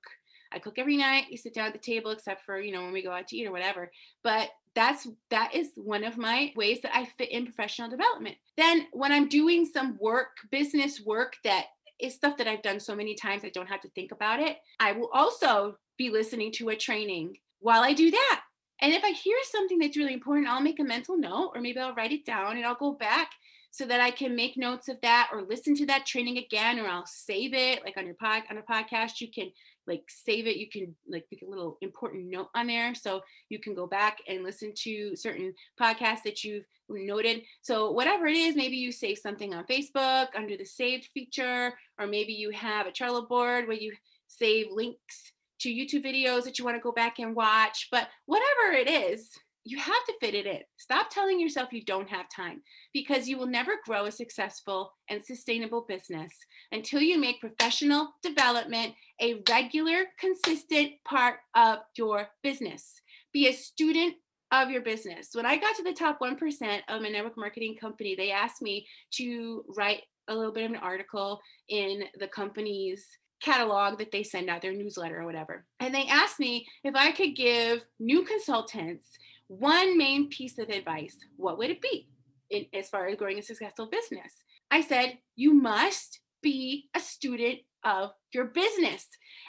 I 0.53 0.61
cook 0.61 0.79
every 0.79 0.97
night. 0.97 1.25
You 1.29 1.37
sit 1.37 1.53
down 1.53 1.67
at 1.67 1.73
the 1.73 1.79
table, 1.81 2.13
except 2.13 2.45
for 2.45 2.61
you 2.61 2.73
know 2.73 2.83
when 2.83 2.93
we 2.93 3.03
go 3.03 3.11
out 3.11 3.27
to 3.29 3.37
eat 3.37 3.49
or 3.49 3.53
whatever. 3.53 3.91
But 4.23 4.51
that's 4.77 5.09
that 5.31 5.57
is 5.57 5.73
one 5.75 6.05
of 6.05 6.17
my 6.17 6.53
ways 6.55 6.81
that 6.83 6.97
I 6.97 7.07
fit 7.19 7.33
in 7.33 7.47
professional 7.47 7.91
development. 7.91 8.37
Then 8.57 8.87
when 8.93 9.11
I'm 9.11 9.29
doing 9.29 9.67
some 9.67 9.99
work, 10.01 10.37
business 10.53 11.01
work 11.05 11.35
that 11.43 11.67
is 11.99 12.15
stuff 12.15 12.37
that 12.37 12.47
I've 12.47 12.63
done 12.63 12.79
so 12.79 12.95
many 12.95 13.17
times 13.17 13.45
I 13.45 13.49
don't 13.49 13.69
have 13.69 13.81
to 13.81 13.91
think 13.91 14.13
about 14.13 14.39
it. 14.39 14.59
I 14.79 14.93
will 14.93 15.11
also 15.13 15.79
be 15.97 16.11
listening 16.11 16.53
to 16.53 16.69
a 16.69 16.77
training 16.77 17.39
while 17.59 17.83
I 17.83 17.93
do 17.93 18.13
that. 18.13 18.43
And 18.81 18.93
if 18.93 19.03
I 19.03 19.11
hear 19.11 19.37
something 19.51 19.81
that's 19.81 19.97
really 19.97 20.15
important, 20.15 20.47
I'll 20.47 20.61
make 20.61 20.79
a 20.79 20.85
mental 20.85 21.19
note 21.19 21.51
or 21.57 21.61
maybe 21.61 21.81
I'll 21.81 21.97
write 21.97 22.13
it 22.13 22.25
down 22.25 22.57
and 22.57 22.65
I'll 22.65 22.77
go 22.77 22.93
back 22.93 23.31
so 23.79 23.87
that 23.87 24.01
I 24.01 24.11
can 24.11 24.35
make 24.35 24.57
notes 24.57 24.89
of 24.89 25.01
that 25.03 25.31
or 25.33 25.43
listen 25.43 25.77
to 25.77 25.87
that 25.87 26.05
training 26.05 26.39
again, 26.39 26.81
or 26.81 26.89
I'll 26.89 27.07
save 27.07 27.55
it 27.55 27.85
like 27.85 27.97
on 27.97 28.07
your 28.07 28.17
pod 28.17 28.43
on 28.51 28.59
a 28.59 28.63
podcast. 28.63 29.21
You 29.21 29.31
can 29.31 29.53
like 29.87 30.03
save 30.09 30.49
it. 30.49 30.57
You 30.57 30.69
can 30.69 30.97
like 31.09 31.27
make 31.31 31.43
a 31.43 31.49
little 31.49 31.79
important 31.81 32.29
note 32.29 32.49
on 32.57 32.67
there, 32.67 32.93
so 32.97 33.23
you 33.49 33.61
can 33.61 33.77
go 33.77 33.87
back 33.87 34.19
and 34.27 34.43
listen 34.43 34.73
to 34.79 35.15
certain 35.15 35.55
podcasts 35.81 36.25
that 36.25 36.43
you've 36.43 36.65
noted. 36.89 37.43
So 37.63 37.93
whatever 37.93 38.27
it 38.27 38.37
is, 38.37 38.57
maybe 38.57 38.77
you 38.77 38.91
save 38.91 39.19
something 39.19 39.55
on 39.55 39.65
Facebook 39.67 40.29
under 40.35 40.57
the 40.57 40.65
saved 40.65 41.09
feature, 41.15 41.73
or 42.01 42.09
maybe 42.09 42.33
you 42.33 42.51
have 42.51 42.89
a 42.89 42.91
Trello 42.91 43.29
board 43.29 43.69
where 43.69 43.77
you 43.77 43.93
save 44.27 44.73
links 44.73 45.33
to 45.61 45.73
YouTube 45.73 46.05
videos 46.05 46.43
that 46.45 46.59
you 46.59 46.65
want 46.65 46.77
to 46.77 46.83
go 46.83 46.91
back 46.91 47.21
and 47.21 47.37
watch. 47.37 47.87
But 47.93 48.09
whatever 48.27 48.73
it 48.73 48.91
is, 48.91 49.31
you 49.69 49.79
have 49.79 50.05
to 50.07 50.15
fit 50.21 50.35
it 50.35 50.47
in. 50.47 50.61
Stop 50.79 51.11
telling 51.11 51.39
yourself 51.39 51.73
you 51.73 51.85
don't 51.85 52.09
have 52.09 52.27
time 52.35 52.63
because 52.95 53.29
you 53.29 53.37
will 53.37 53.47
never 53.47 53.73
grow 53.85 54.07
a 54.07 54.13
successful 54.13 54.93
and 55.11 55.23
sustainable 55.23 55.85
business 55.87 56.33
until 56.73 57.03
you 57.03 57.19
make 57.19 57.41
professional 57.41 58.15
development 58.23 58.95
a 59.21 59.43
regular, 59.49 60.05
consistent 60.19 60.93
part 61.05 61.37
of 61.55 61.81
your 61.97 62.29
business. 62.43 63.03
Be 63.33 63.49
a 63.49 63.53
student 63.53 64.15
of 64.53 64.71
your 64.71 64.81
business. 64.81 65.31
When 65.35 65.45
I 65.45 65.59
got 65.59 65.77
to 65.77 65.83
the 65.83 65.93
top 65.93 66.19
1% 66.21 66.81
of 66.89 67.03
my 67.03 67.09
network 67.11 67.37
marketing 67.37 67.77
company, 67.79 68.15
they 68.17 68.31
asked 68.31 68.63
me 68.63 68.87
to 69.13 69.65
write 69.77 70.03
a 70.29 70.35
little 70.35 70.53
bit 70.53 70.65
of 70.65 70.71
an 70.71 70.79
article 70.79 71.41
in 71.69 72.05
the 72.19 72.29
company's 72.29 73.07
catalog 73.41 73.99
that 73.99 74.11
they 74.11 74.23
send 74.23 74.49
out, 74.49 74.63
their 74.63 74.73
newsletter 74.73 75.21
or 75.21 75.25
whatever. 75.25 75.65
And 75.79 75.95
they 75.95 76.07
asked 76.07 76.41
me 76.41 76.67
if 76.85 76.95
I 76.95 77.13
could 77.13 77.37
give 77.37 77.85
new 78.01 78.25
consultants 78.25 79.07
one 79.49 79.99
main 79.99 80.29
piece 80.29 80.59
of 80.59 80.69
advice. 80.69 81.17
What 81.37 81.59
would 81.59 81.71
it 81.71 81.83
be 81.83 82.09
in, 82.51 82.67
as 82.73 82.89
far 82.89 83.09
as 83.09 83.17
growing 83.17 83.39
a 83.39 83.43
successful 83.43 83.87
business? 83.87 84.33
I 84.71 84.83
said, 84.83 85.19
you 85.37 85.53
must 85.53 86.21
be 86.43 86.89
a 86.95 87.01
student 87.01 87.61
of 87.85 88.11
your 88.33 88.45
business. 88.47 89.07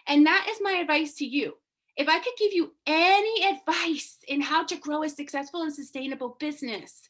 And 0.08 0.26
that 0.26 0.48
is 0.50 0.60
my 0.62 0.74
advice 0.74 1.16
to 1.16 1.26
you. 1.26 1.56
If 1.98 2.08
I 2.08 2.20
could 2.20 2.34
give 2.40 2.54
you 2.54 2.74
any 2.88 3.44
advice 3.46 4.18
in 4.28 4.42
how 4.42 4.66
to 4.66 4.78
grow 4.78 5.04
a 5.04 5.10
successful 5.10 5.64
and 5.64 5.74
sustainable 5.74 6.38
business 6.40 7.02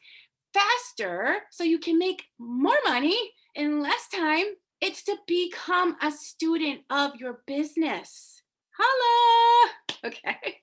faster 0.53 1.37
so 1.51 1.63
you 1.63 1.77
can 1.77 1.99
make 1.99 2.23
more 2.39 2.77
money 2.87 3.17
in 3.55 3.81
less 3.81 4.07
time, 4.07 4.45
it's 4.81 5.03
to 5.03 5.15
become 5.27 5.95
a 6.01 6.11
student 6.11 6.81
of 6.89 7.15
your 7.17 7.41
business. 7.45 8.41
Holla! 8.77 9.73
Okay. 10.01 10.55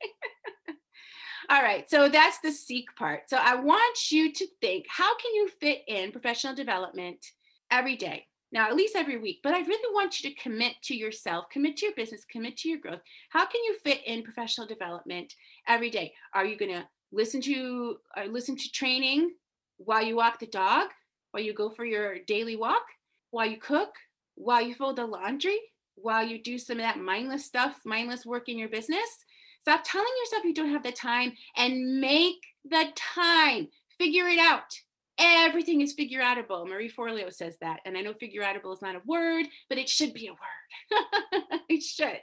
All 1.48 1.62
right, 1.62 1.88
so 1.88 2.08
that's 2.08 2.38
the 2.40 2.50
seek 2.50 2.86
part. 2.96 3.30
So 3.30 3.36
I 3.36 3.54
want 3.54 4.10
you 4.10 4.32
to 4.32 4.46
think 4.60 4.86
how 4.88 5.16
can 5.16 5.32
you 5.34 5.48
fit 5.60 5.82
in 5.86 6.10
professional 6.10 6.54
development 6.54 7.24
every 7.70 7.96
day? 7.96 8.26
Now, 8.50 8.68
at 8.68 8.76
least 8.76 8.96
every 8.96 9.18
week, 9.18 9.40
but 9.42 9.54
I 9.54 9.60
really 9.60 9.94
want 9.94 10.20
you 10.20 10.30
to 10.30 10.36
commit 10.36 10.74
to 10.84 10.96
yourself, 10.96 11.46
commit 11.52 11.76
to 11.78 11.86
your 11.86 11.94
business, 11.94 12.24
commit 12.24 12.56
to 12.58 12.68
your 12.68 12.78
growth. 12.78 13.00
How 13.30 13.44
can 13.44 13.62
you 13.64 13.76
fit 13.84 14.00
in 14.06 14.22
professional 14.22 14.66
development 14.66 15.34
every 15.68 15.90
day? 15.90 16.12
Are 16.32 16.44
you 16.44 16.56
going 16.56 16.72
to 16.72 16.86
listen 17.12 17.40
to 17.42 17.96
uh, 18.16 18.24
listen 18.24 18.56
to 18.56 18.72
training 18.72 19.32
while 19.76 20.02
you 20.02 20.16
walk 20.16 20.40
the 20.40 20.46
dog, 20.46 20.88
while 21.30 21.42
you 21.42 21.54
go 21.54 21.70
for 21.70 21.84
your 21.84 22.18
daily 22.26 22.56
walk, 22.56 22.84
while 23.30 23.46
you 23.46 23.58
cook, 23.58 23.90
while 24.34 24.62
you 24.62 24.74
fold 24.74 24.96
the 24.96 25.06
laundry, 25.06 25.58
while 25.94 26.26
you 26.26 26.42
do 26.42 26.58
some 26.58 26.78
of 26.78 26.82
that 26.82 26.98
mindless 26.98 27.44
stuff, 27.44 27.76
mindless 27.84 28.26
work 28.26 28.48
in 28.48 28.58
your 28.58 28.68
business? 28.68 29.24
Stop 29.66 29.82
telling 29.84 30.06
yourself 30.20 30.44
you 30.44 30.54
don't 30.54 30.70
have 30.70 30.84
the 30.84 30.92
time 30.92 31.32
and 31.56 32.00
make 32.00 32.36
the 32.70 32.86
time. 32.94 33.66
Figure 33.98 34.28
it 34.28 34.38
out. 34.38 34.72
Everything 35.18 35.80
is 35.80 35.92
figure 35.92 36.20
outable. 36.20 36.68
Marie 36.68 36.88
Forleo 36.88 37.32
says 37.32 37.56
that. 37.60 37.80
And 37.84 37.98
I 37.98 38.00
know 38.02 38.12
figure 38.12 38.42
outable 38.42 38.72
is 38.72 38.80
not 38.80 38.94
a 38.94 39.02
word, 39.04 39.46
but 39.68 39.76
it 39.76 39.88
should 39.88 40.14
be 40.14 40.28
a 40.28 40.30
word. 40.30 41.60
it 41.68 41.82
should. 41.82 42.20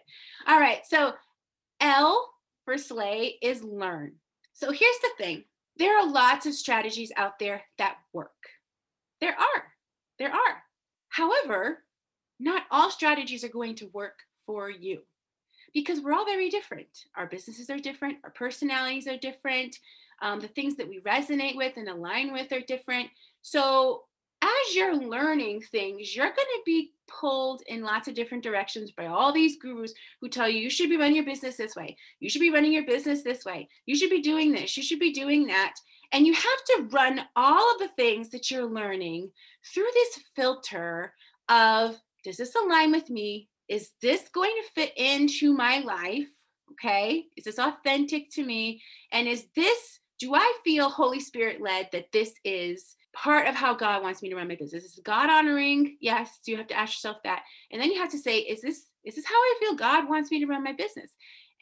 All 0.47 0.57
right. 0.57 0.85
So 0.87 1.15
L 1.81 2.33
for 2.63 2.77
slay 2.77 3.35
is 3.41 3.61
learn. 3.61 4.13
So 4.53 4.71
here's 4.71 4.99
the 5.01 5.11
thing 5.17 5.43
there 5.75 5.99
are 5.99 6.09
lots 6.09 6.45
of 6.45 6.53
strategies 6.53 7.11
out 7.17 7.39
there 7.39 7.63
that 7.77 7.97
work. 8.13 8.31
There 9.19 9.35
are. 9.37 9.65
There 10.17 10.31
are. 10.31 10.63
However, 11.09 11.79
not 12.39 12.63
all 12.71 12.89
strategies 12.89 13.43
are 13.43 13.49
going 13.49 13.75
to 13.75 13.87
work 13.87 14.19
for 14.45 14.69
you 14.69 15.01
because 15.73 16.01
we're 16.01 16.13
all 16.13 16.25
very 16.25 16.49
different. 16.49 16.87
Our 17.15 17.27
businesses 17.27 17.69
are 17.69 17.79
different, 17.79 18.17
our 18.23 18.31
personalities 18.31 19.07
are 19.07 19.17
different, 19.17 19.77
um, 20.21 20.39
the 20.39 20.47
things 20.47 20.75
that 20.77 20.87
we 20.87 21.01
resonate 21.01 21.55
with 21.55 21.73
and 21.77 21.89
align 21.89 22.31
with 22.31 22.51
are 22.51 22.61
different. 22.61 23.09
So, 23.41 24.03
as 24.41 24.75
you're 24.75 24.95
learning 24.95 25.61
things, 25.61 26.13
you're 26.13 26.25
going 26.25 26.35
to 26.35 26.61
be 26.65 26.91
pulled 27.07 27.61
in 27.67 27.81
lots 27.81 28.09
of 28.09 28.13
different 28.13 28.43
directions 28.43 28.91
by 28.91 29.05
all 29.05 29.31
these 29.31 29.57
gurus 29.57 29.93
who 30.19 30.27
tell 30.27 30.49
you 30.49 30.59
you 30.59 30.69
should 30.69 30.89
be 30.89 30.97
running 30.97 31.15
your 31.15 31.25
business 31.25 31.55
this 31.55 31.75
way, 31.75 31.97
you 32.19 32.29
should 32.29 32.41
be 32.41 32.51
running 32.51 32.73
your 32.73 32.85
business 32.85 33.23
this 33.23 33.45
way, 33.45 33.69
you 33.85 33.95
should 33.95 34.09
be 34.09 34.21
doing 34.21 34.51
this, 34.51 34.75
you 34.75 34.83
should 34.83 34.99
be 34.99 35.13
doing 35.13 35.47
that. 35.47 35.73
And 36.11 36.27
you 36.27 36.33
have 36.33 36.43
to 36.43 36.87
run 36.91 37.21
all 37.35 37.73
of 37.73 37.79
the 37.79 37.87
things 37.95 38.29
that 38.29 38.51
you're 38.51 38.69
learning 38.69 39.31
through 39.73 39.87
this 39.93 40.19
filter 40.35 41.13
of 41.49 41.99
does 42.23 42.37
this 42.37 42.55
align 42.55 42.91
with 42.91 43.09
me? 43.09 43.49
Is 43.69 43.91
this 44.01 44.29
going 44.33 44.51
to 44.51 44.71
fit 44.81 44.93
into 44.97 45.53
my 45.53 45.79
life? 45.79 46.29
Okay. 46.71 47.25
Is 47.37 47.45
this 47.45 47.59
authentic 47.59 48.31
to 48.31 48.43
me? 48.43 48.81
And 49.11 49.27
is 49.27 49.45
this, 49.55 49.99
do 50.19 50.33
I 50.35 50.53
feel 50.63 50.89
Holy 50.89 51.19
Spirit 51.19 51.61
led 51.61 51.89
that 51.91 52.11
this 52.11 52.33
is 52.43 52.95
part 53.15 53.47
of 53.47 53.55
how 53.55 53.75
God 53.75 54.01
wants 54.01 54.21
me 54.21 54.29
to 54.29 54.35
run 54.35 54.47
my 54.47 54.55
business? 54.55 54.83
Is 54.83 54.99
God 55.03 55.29
honoring? 55.29 55.97
Yes. 56.01 56.39
Do 56.45 56.51
You 56.51 56.57
have 56.57 56.67
to 56.67 56.77
ask 56.77 56.93
yourself 56.93 57.17
that. 57.23 57.43
And 57.71 57.81
then 57.81 57.91
you 57.91 57.99
have 57.99 58.11
to 58.11 58.17
say, 58.17 58.39
is 58.39 58.61
this, 58.61 58.87
is 59.03 59.15
this 59.15 59.25
how 59.25 59.35
I 59.35 59.57
feel 59.59 59.75
God 59.75 60.09
wants 60.09 60.31
me 60.31 60.39
to 60.39 60.47
run 60.47 60.63
my 60.63 60.73
business? 60.73 61.11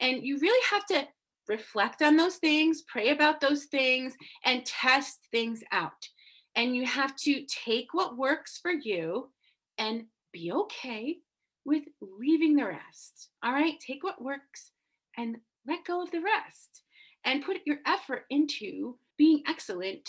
And 0.00 0.24
you 0.24 0.38
really 0.38 0.64
have 0.70 0.86
to 0.86 1.08
reflect 1.48 2.02
on 2.02 2.16
those 2.16 2.36
things, 2.36 2.82
pray 2.82 3.10
about 3.10 3.40
those 3.40 3.64
things, 3.64 4.14
and 4.44 4.64
test 4.64 5.18
things 5.30 5.62
out. 5.72 6.08
And 6.54 6.74
you 6.76 6.86
have 6.86 7.16
to 7.16 7.44
take 7.46 7.92
what 7.92 8.16
works 8.16 8.58
for 8.58 8.70
you 8.70 9.30
and 9.78 10.04
be 10.32 10.52
okay 10.52 11.18
with 11.64 11.84
leaving 12.00 12.56
the 12.56 12.66
rest. 12.66 13.28
All 13.42 13.52
right, 13.52 13.78
take 13.80 14.02
what 14.02 14.22
works 14.22 14.70
and 15.16 15.36
let 15.66 15.84
go 15.84 16.02
of 16.02 16.10
the 16.10 16.20
rest 16.20 16.82
and 17.24 17.44
put 17.44 17.58
your 17.64 17.78
effort 17.86 18.24
into 18.30 18.96
being 19.16 19.42
excellent 19.46 20.08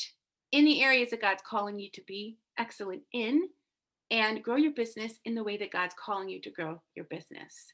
in 0.52 0.66
the 0.66 0.82
areas 0.82 1.10
that 1.12 1.22
God's 1.22 1.44
calling 1.48 1.80
you 1.80 1.90
to 1.94 2.02
be 2.08 2.38
excellent 2.58 3.02
in 3.12 3.50
and 4.12 4.44
grow 4.44 4.56
your 4.56 4.74
business 4.74 5.14
in 5.26 5.36
the 5.36 5.44
way 5.44 5.58
that 5.58 5.72
God's 5.72 5.96
calling 5.98 6.30
you 6.30 6.42
to 6.42 6.52
grow 6.52 6.82
your 6.96 7.06
business. 7.06 7.74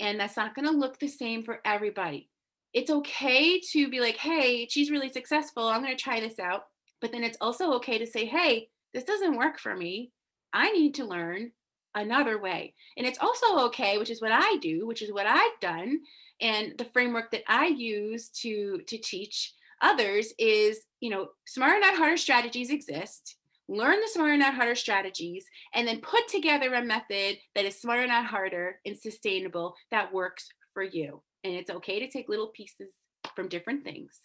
And 0.00 0.20
that's 0.20 0.36
not 0.36 0.54
going 0.54 0.66
to 0.66 0.76
look 0.76 0.98
the 0.98 1.08
same 1.08 1.42
for 1.42 1.60
everybody. 1.64 2.28
It's 2.74 2.90
okay 2.90 3.60
to 3.72 3.88
be 3.88 4.00
like, 4.00 4.16
hey, 4.16 4.68
she's 4.68 4.90
really 4.90 5.08
successful. 5.08 5.68
I'm 5.68 5.82
going 5.82 5.96
to 5.96 6.02
try 6.02 6.20
this 6.20 6.38
out. 6.38 6.64
But 7.00 7.12
then 7.12 7.24
it's 7.24 7.38
also 7.40 7.72
okay 7.74 7.98
to 7.98 8.06
say, 8.06 8.26
hey, 8.26 8.68
this 8.92 9.04
doesn't 9.04 9.36
work 9.36 9.58
for 9.58 9.74
me. 9.74 10.12
I 10.52 10.70
need 10.72 10.94
to 10.96 11.04
learn 11.04 11.52
another 11.94 12.40
way. 12.40 12.74
And 12.96 13.06
it's 13.06 13.18
also 13.18 13.66
okay, 13.66 13.98
which 13.98 14.10
is 14.10 14.20
what 14.20 14.32
I 14.32 14.56
do, 14.60 14.86
which 14.86 15.02
is 15.02 15.12
what 15.12 15.26
I've 15.26 15.60
done, 15.60 16.00
and 16.40 16.76
the 16.78 16.84
framework 16.84 17.30
that 17.32 17.42
I 17.48 17.66
use 17.66 18.28
to 18.40 18.80
to 18.86 18.98
teach 18.98 19.54
others 19.80 20.32
is, 20.38 20.80
you 21.00 21.10
know, 21.10 21.28
smarter 21.46 21.80
not 21.80 21.96
harder 21.96 22.16
strategies 22.16 22.70
exist. 22.70 23.36
Learn 23.68 24.00
the 24.00 24.08
smarter 24.08 24.36
not 24.36 24.54
harder 24.54 24.74
strategies 24.74 25.44
and 25.74 25.86
then 25.86 26.00
put 26.00 26.26
together 26.28 26.72
a 26.74 26.84
method 26.84 27.38
that 27.54 27.66
is 27.66 27.78
smarter 27.78 28.06
not 28.06 28.24
harder 28.24 28.80
and 28.86 28.96
sustainable 28.96 29.74
that 29.90 30.12
works 30.12 30.48
for 30.72 30.82
you. 30.82 31.22
And 31.44 31.54
it's 31.54 31.70
okay 31.70 32.00
to 32.00 32.08
take 32.08 32.30
little 32.30 32.48
pieces 32.48 32.88
from 33.36 33.48
different 33.48 33.84
things 33.84 34.18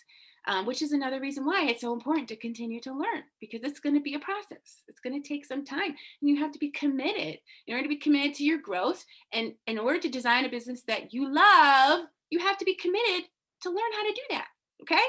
um, 0.45 0.65
which 0.65 0.81
is 0.81 0.91
another 0.91 1.19
reason 1.19 1.45
why 1.45 1.65
it's 1.65 1.81
so 1.81 1.93
important 1.93 2.27
to 2.27 2.35
continue 2.35 2.79
to 2.81 2.91
learn 2.91 3.23
because 3.39 3.61
it's 3.63 3.79
going 3.79 3.95
to 3.95 4.01
be 4.01 4.15
a 4.15 4.19
process. 4.19 4.83
It's 4.87 4.99
going 4.99 5.21
to 5.21 5.27
take 5.27 5.45
some 5.45 5.63
time 5.63 5.95
and 6.21 6.29
you 6.29 6.37
have 6.37 6.51
to 6.51 6.59
be 6.59 6.69
committed. 6.69 7.39
In 7.67 7.73
order 7.73 7.83
to 7.83 7.89
be 7.89 7.97
committed 7.97 8.35
to 8.35 8.43
your 8.43 8.59
growth 8.59 9.05
and 9.31 9.53
in 9.67 9.79
order 9.79 9.99
to 9.99 10.09
design 10.09 10.45
a 10.45 10.49
business 10.49 10.81
that 10.83 11.13
you 11.13 11.33
love, 11.33 12.05
you 12.29 12.39
have 12.39 12.57
to 12.57 12.65
be 12.65 12.75
committed 12.75 13.29
to 13.61 13.69
learn 13.69 13.91
how 13.93 14.03
to 14.03 14.13
do 14.13 14.21
that. 14.31 14.47
Okay. 14.81 15.03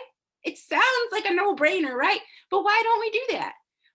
It 0.45 0.59
sounds 0.59 0.85
like 1.11 1.25
a 1.25 1.35
no 1.35 1.57
brainer, 1.57 1.95
right? 1.95 2.21
But 2.51 2.63
why 2.63 2.81
don't 2.85 3.01
we 3.01 3.11
do 3.11 3.39
that? 3.39 3.55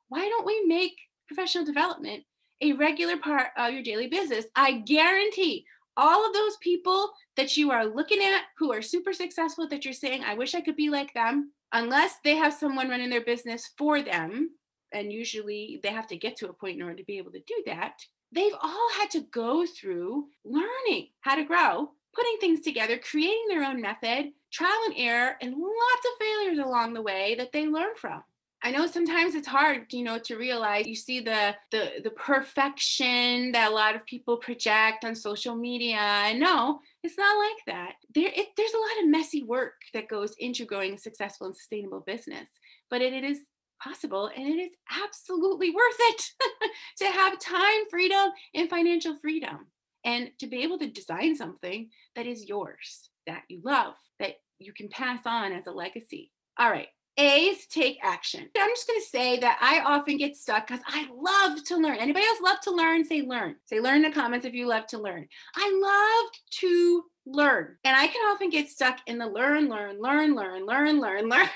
Why 0.10 0.28
don't 0.28 0.46
we 0.46 0.66
make 0.66 0.98
professional 1.28 1.64
development 1.64 2.24
a 2.62 2.74
regular 2.74 3.18
part 3.18 3.48
of 3.56 3.72
your 3.72 3.84
daily 3.84 4.08
business? 4.08 4.46
I 4.56 4.80
guarantee 4.80 5.66
all 6.00 6.26
of 6.26 6.34
those 6.34 6.56
people 6.58 7.12
that 7.36 7.58
you 7.58 7.72
are 7.72 7.86
looking 7.86 8.22
at 8.22 8.44
who 8.58 8.72
are 8.72 8.82
super 8.82 9.12
successful 9.12 9.68
that 9.68 9.84
you're 9.84 9.94
saying, 9.94 10.24
I 10.24 10.34
wish 10.34 10.56
I 10.56 10.62
could 10.62 10.78
be 10.78 10.90
like 10.90 11.14
them, 11.14 11.52
unless 11.74 12.16
they 12.24 12.36
have 12.38 12.54
someone 12.54 12.90
running 12.90 13.10
their 13.10 13.24
business 13.24 13.70
for 13.78 14.02
them, 14.02 14.52
and 14.94 15.12
usually 15.12 15.80
they 15.84 15.90
have 15.90 16.08
to 16.08 16.18
get 16.18 16.38
to 16.38 16.50
a 16.50 16.54
point 16.54 16.78
in 16.78 16.82
order 16.82 16.96
to 16.96 17.04
be 17.04 17.18
able 17.18 17.32
to 17.32 17.42
do 17.46 17.64
that, 17.66 18.00
they've 18.32 18.56
all 18.62 18.90
had 18.98 19.12
to 19.12 19.26
go 19.32 19.66
through 19.66 20.28
learning 20.46 21.10
how 21.20 21.36
to 21.36 21.44
grow, 21.44 21.92
putting 22.14 22.38
things 22.40 22.62
together, 22.62 22.98
creating 22.98 23.46
their 23.50 23.66
own 23.66 23.82
method, 23.82 24.32
trial 24.52 24.80
and 24.86 24.96
error, 24.98 25.36
and 25.42 25.52
lots 25.52 26.06
of 26.06 26.26
failures 26.26 26.60
along 26.60 26.94
the 26.94 27.02
way 27.02 27.36
that 27.36 27.52
they 27.52 27.68
learn 27.68 27.94
from. 27.96 28.24
I 28.62 28.72
know 28.72 28.88
sometimes 28.88 29.36
it's 29.36 29.48
hard, 29.48 29.94
you 29.94 30.04
know, 30.04 30.20
to 30.20 30.36
realize 30.36 30.86
you 30.86 30.96
see 30.96 31.22
the 31.22 31.56
the 31.72 32.02
the 32.04 32.10
perfection 32.10 33.54
that 33.54 33.72
a 33.72 33.74
lot 33.74 33.96
of 33.96 34.06
people 34.06 34.38
project 34.38 35.06
on 35.06 35.16
social 35.16 35.56
media. 35.56 36.34
Know 36.36 36.80
it's 37.04 37.18
not 37.18 37.38
like 37.38 37.66
that. 37.68 37.94
There, 38.14 38.32
it, 38.36 38.48
there's 38.58 38.74
a 38.74 38.78
lot 38.78 39.04
of 39.04 39.10
messy 39.10 39.44
work 39.44 39.76
that 39.94 40.10
goes 40.10 40.36
into 40.40 40.66
growing 40.66 40.94
a 40.96 40.98
successful 40.98 41.48
and 41.48 41.56
sustainable 41.56 42.02
business, 42.02 42.50
but 42.90 43.02
it, 43.02 43.14
it 43.14 43.24
is 43.24 43.40
possible 43.82 44.30
and 44.36 44.46
it 44.46 44.60
is 44.60 44.72
absolutely 45.04 45.72
worth 45.72 45.98
it 46.00 46.24
to 46.98 47.06
have 47.06 47.40
time 47.40 47.86
freedom 47.90 48.30
and 48.54 48.70
financial 48.70 49.16
freedom 49.16 49.68
and 50.04 50.32
to 50.40 50.48
be 50.48 50.64
able 50.64 50.78
to 50.80 50.90
design 50.90 51.36
something 51.36 51.90
that 52.16 52.26
is 52.26 52.48
yours, 52.48 53.10
that 53.26 53.44
you 53.48 53.62
love, 53.64 53.96
that 54.20 54.36
you 54.58 54.74
can 54.74 54.90
pass 54.90 55.22
on 55.26 55.54
as 55.54 55.68
a 55.68 55.72
legacy. 55.72 56.32
All 56.58 56.70
right. 56.70 56.88
A 57.20 57.42
is 57.48 57.68
take 57.68 57.98
action. 58.02 58.48
I'm 58.58 58.70
just 58.70 58.88
going 58.88 59.00
to 59.02 59.06
say 59.06 59.40
that 59.40 59.58
I 59.62 59.82
often 59.82 60.16
get 60.16 60.38
stuck 60.38 60.68
because 60.68 60.82
I 60.88 61.10
love 61.14 61.62
to 61.66 61.76
learn. 61.76 61.98
Anybody 61.98 62.26
else 62.26 62.40
love 62.42 62.62
to 62.62 62.72
learn? 62.72 63.04
Say 63.04 63.24
learn. 63.24 63.58
Say 63.66 63.82
learn 63.82 63.98
in 63.98 64.02
the 64.04 64.12
comments 64.12 64.46
if 64.46 64.54
you 64.54 64.68
love 64.68 64.88
to 64.88 65.00
learn. 65.00 65.28
I 65.54 66.24
love 66.24 66.32
to 66.62 67.04
learn. 67.26 67.76
And 67.84 67.94
I 67.94 68.08
can 68.08 68.22
often 68.32 68.50
get 68.50 68.70
stuck 68.70 69.00
in 69.06 69.18
the 69.18 69.28
learn, 69.28 69.68
learn, 69.68 70.00
learn, 70.00 70.34
learn, 70.34 70.66
learn, 70.66 71.02
learn, 71.02 71.30
learn. 71.30 71.50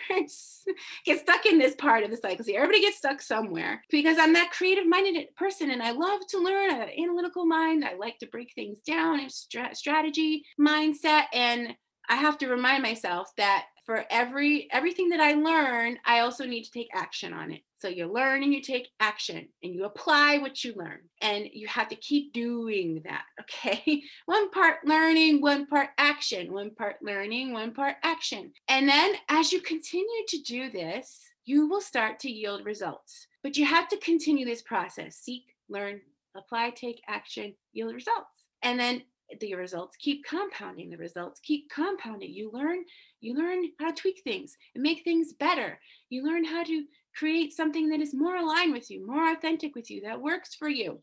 get 1.05 1.21
stuck 1.21 1.45
in 1.45 1.59
this 1.59 1.75
part 1.75 2.03
of 2.03 2.11
the 2.11 2.17
cycle. 2.17 2.43
See, 2.43 2.57
everybody 2.57 2.81
gets 2.81 2.97
stuck 2.97 3.21
somewhere 3.21 3.81
because 3.89 4.17
I'm 4.19 4.33
that 4.33 4.51
creative 4.51 4.85
minded 4.85 5.33
person 5.37 5.71
and 5.71 5.81
I 5.81 5.91
love 5.91 6.27
to 6.31 6.39
learn. 6.39 6.71
I 6.71 6.73
have 6.73 6.89
an 6.89 7.01
analytical 7.01 7.45
mind. 7.45 7.85
I 7.85 7.95
like 7.95 8.19
to 8.19 8.27
break 8.27 8.51
things 8.53 8.81
down 8.81 9.21
and 9.21 9.31
strategy 9.31 10.43
mindset. 10.59 11.23
And 11.33 11.73
I 12.09 12.15
have 12.15 12.37
to 12.39 12.49
remind 12.49 12.83
myself 12.83 13.31
that 13.37 13.65
for 13.85 14.05
every 14.09 14.67
everything 14.71 15.09
that 15.09 15.19
I 15.19 15.33
learn, 15.33 15.97
I 16.05 16.19
also 16.19 16.45
need 16.45 16.63
to 16.63 16.71
take 16.71 16.89
action 16.93 17.33
on 17.33 17.51
it. 17.51 17.61
So 17.77 17.89
you 17.89 18.07
learn 18.07 18.43
and 18.43 18.53
you 18.53 18.61
take 18.61 18.87
action 19.01 19.49
and 19.61 19.75
you 19.75 19.83
apply 19.83 20.37
what 20.37 20.63
you 20.63 20.73
learn. 20.75 20.99
And 21.21 21.49
you 21.51 21.67
have 21.67 21.89
to 21.89 21.95
keep 21.95 22.33
doing 22.33 23.01
that. 23.05 23.23
Okay. 23.41 24.01
One 24.25 24.49
part 24.51 24.77
learning, 24.85 25.41
one 25.41 25.67
part 25.67 25.89
action, 25.97 26.53
one 26.53 26.73
part 26.73 26.97
learning, 27.01 27.53
one 27.53 27.73
part 27.73 27.97
action. 28.03 28.51
And 28.67 28.87
then 28.87 29.15
as 29.29 29.51
you 29.51 29.61
continue 29.61 30.23
to 30.29 30.37
do 30.39 30.69
this, 30.71 31.19
you 31.45 31.67
will 31.67 31.81
start 31.81 32.19
to 32.21 32.31
yield 32.31 32.65
results. 32.65 33.27
But 33.43 33.57
you 33.57 33.65
have 33.65 33.89
to 33.89 33.97
continue 33.97 34.45
this 34.45 34.61
process 34.61 35.17
seek, 35.17 35.43
learn, 35.69 36.01
apply, 36.35 36.71
take 36.71 37.01
action, 37.07 37.53
yield 37.73 37.93
results. 37.93 38.47
And 38.63 38.79
then 38.79 39.03
the 39.39 39.55
results 39.55 39.97
keep 39.97 40.23
compounding 40.25 40.89
the 40.89 40.97
results 40.97 41.39
keep 41.39 41.69
compounding. 41.69 42.33
You 42.33 42.51
learn 42.51 42.83
you 43.21 43.35
learn 43.35 43.65
how 43.79 43.91
to 43.91 43.95
tweak 43.95 44.21
things 44.23 44.55
and 44.75 44.83
make 44.83 45.03
things 45.03 45.33
better. 45.33 45.79
You 46.09 46.25
learn 46.25 46.43
how 46.43 46.63
to 46.63 46.85
create 47.15 47.53
something 47.53 47.89
that 47.89 48.01
is 48.01 48.13
more 48.13 48.37
aligned 48.37 48.73
with 48.73 48.89
you 48.89 49.05
more 49.05 49.31
authentic 49.31 49.75
with 49.75 49.89
you 49.89 50.01
that 50.01 50.21
works 50.21 50.55
for 50.55 50.69
you. 50.69 51.01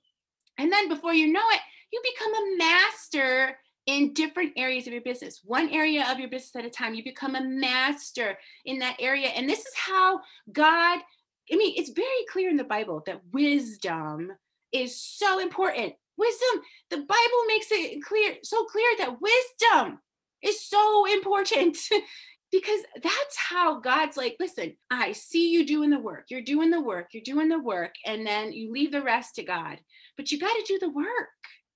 And 0.58 0.72
then 0.72 0.88
before 0.88 1.14
you 1.14 1.32
know 1.32 1.48
it 1.50 1.60
you 1.92 2.00
become 2.14 2.34
a 2.34 2.56
master 2.58 3.58
in 3.86 4.12
different 4.12 4.52
areas 4.56 4.86
of 4.86 4.92
your 4.92 5.02
business 5.02 5.40
one 5.44 5.70
area 5.70 6.06
of 6.10 6.18
your 6.18 6.28
business 6.28 6.56
at 6.56 6.64
a 6.64 6.70
time. 6.70 6.94
You 6.94 7.04
become 7.04 7.34
a 7.34 7.44
master 7.44 8.38
in 8.64 8.78
that 8.80 8.96
area. 9.00 9.28
And 9.28 9.48
this 9.48 9.60
is 9.60 9.74
how 9.74 10.20
god 10.52 11.00
i 11.52 11.56
mean 11.56 11.74
it's 11.76 11.90
very 11.90 12.24
clear 12.30 12.48
in 12.48 12.56
the 12.56 12.64
bible 12.64 13.02
that 13.06 13.20
wisdom 13.32 14.30
is 14.72 15.00
so 15.00 15.40
important 15.40 15.94
Wisdom, 16.20 16.62
the 16.90 16.98
Bible 16.98 17.42
makes 17.48 17.68
it 17.70 18.02
clear, 18.04 18.36
so 18.42 18.64
clear 18.64 18.88
that 18.98 19.16
wisdom 19.20 20.00
is 20.42 20.68
so 20.68 21.06
important 21.10 21.76
because 22.52 22.80
that's 23.02 23.36
how 23.36 23.80
God's 23.80 24.16
like, 24.16 24.36
listen, 24.38 24.74
I 24.90 25.12
see 25.12 25.50
you 25.50 25.66
doing 25.66 25.90
the 25.90 25.98
work. 25.98 26.26
You're 26.28 26.42
doing 26.42 26.70
the 26.70 26.80
work. 26.80 27.08
You're 27.12 27.22
doing 27.22 27.48
the 27.48 27.58
work. 27.58 27.94
And 28.04 28.26
then 28.26 28.52
you 28.52 28.70
leave 28.70 28.92
the 28.92 29.02
rest 29.02 29.36
to 29.36 29.42
God. 29.42 29.78
But 30.16 30.30
you 30.30 30.38
got 30.38 30.52
to 30.52 30.64
do 30.66 30.78
the 30.78 30.90
work. 30.90 31.06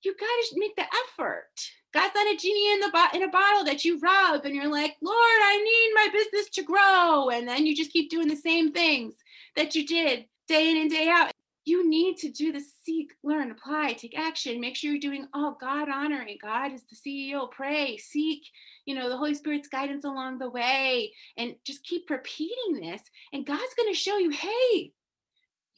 You 0.02 0.14
got 0.14 0.26
to 0.26 0.60
make 0.60 0.76
the 0.76 0.84
effort. 1.06 1.48
God's 1.94 2.14
not 2.14 2.26
a 2.26 2.36
genie 2.36 2.72
in 2.72 2.80
the 2.80 2.90
bo- 2.92 3.16
in 3.16 3.22
a 3.22 3.30
bottle 3.30 3.64
that 3.64 3.84
you 3.84 4.00
rub 4.00 4.44
and 4.44 4.54
you're 4.54 4.70
like, 4.70 4.96
Lord, 5.00 5.16
I 5.16 5.62
need 5.62 5.92
my 5.94 6.08
business 6.12 6.50
to 6.50 6.62
grow. 6.64 7.30
And 7.30 7.46
then 7.48 7.64
you 7.64 7.74
just 7.74 7.92
keep 7.92 8.10
doing 8.10 8.28
the 8.28 8.36
same 8.36 8.72
things 8.72 9.14
that 9.56 9.74
you 9.74 9.86
did 9.86 10.26
day 10.48 10.70
in 10.70 10.76
and 10.76 10.90
day 10.90 11.08
out 11.08 11.30
you 11.64 11.88
need 11.88 12.18
to 12.18 12.30
do 12.30 12.52
the 12.52 12.60
seek, 12.84 13.12
learn, 13.22 13.50
apply, 13.50 13.94
take 13.94 14.18
action. 14.18 14.60
Make 14.60 14.76
sure 14.76 14.90
you're 14.90 15.00
doing 15.00 15.26
all 15.32 15.56
God 15.58 15.88
honoring. 15.88 16.36
God 16.40 16.72
is 16.72 16.82
the 16.84 16.96
CEO. 16.96 17.50
Pray, 17.50 17.96
seek, 17.96 18.42
you 18.84 18.94
know, 18.94 19.08
the 19.08 19.16
Holy 19.16 19.34
Spirit's 19.34 19.68
guidance 19.68 20.04
along 20.04 20.38
the 20.38 20.50
way, 20.50 21.12
and 21.38 21.54
just 21.64 21.84
keep 21.84 22.10
repeating 22.10 22.80
this. 22.80 23.02
And 23.32 23.46
God's 23.46 23.74
going 23.76 23.92
to 23.92 23.98
show 23.98 24.18
you, 24.18 24.30
hey, 24.30 24.92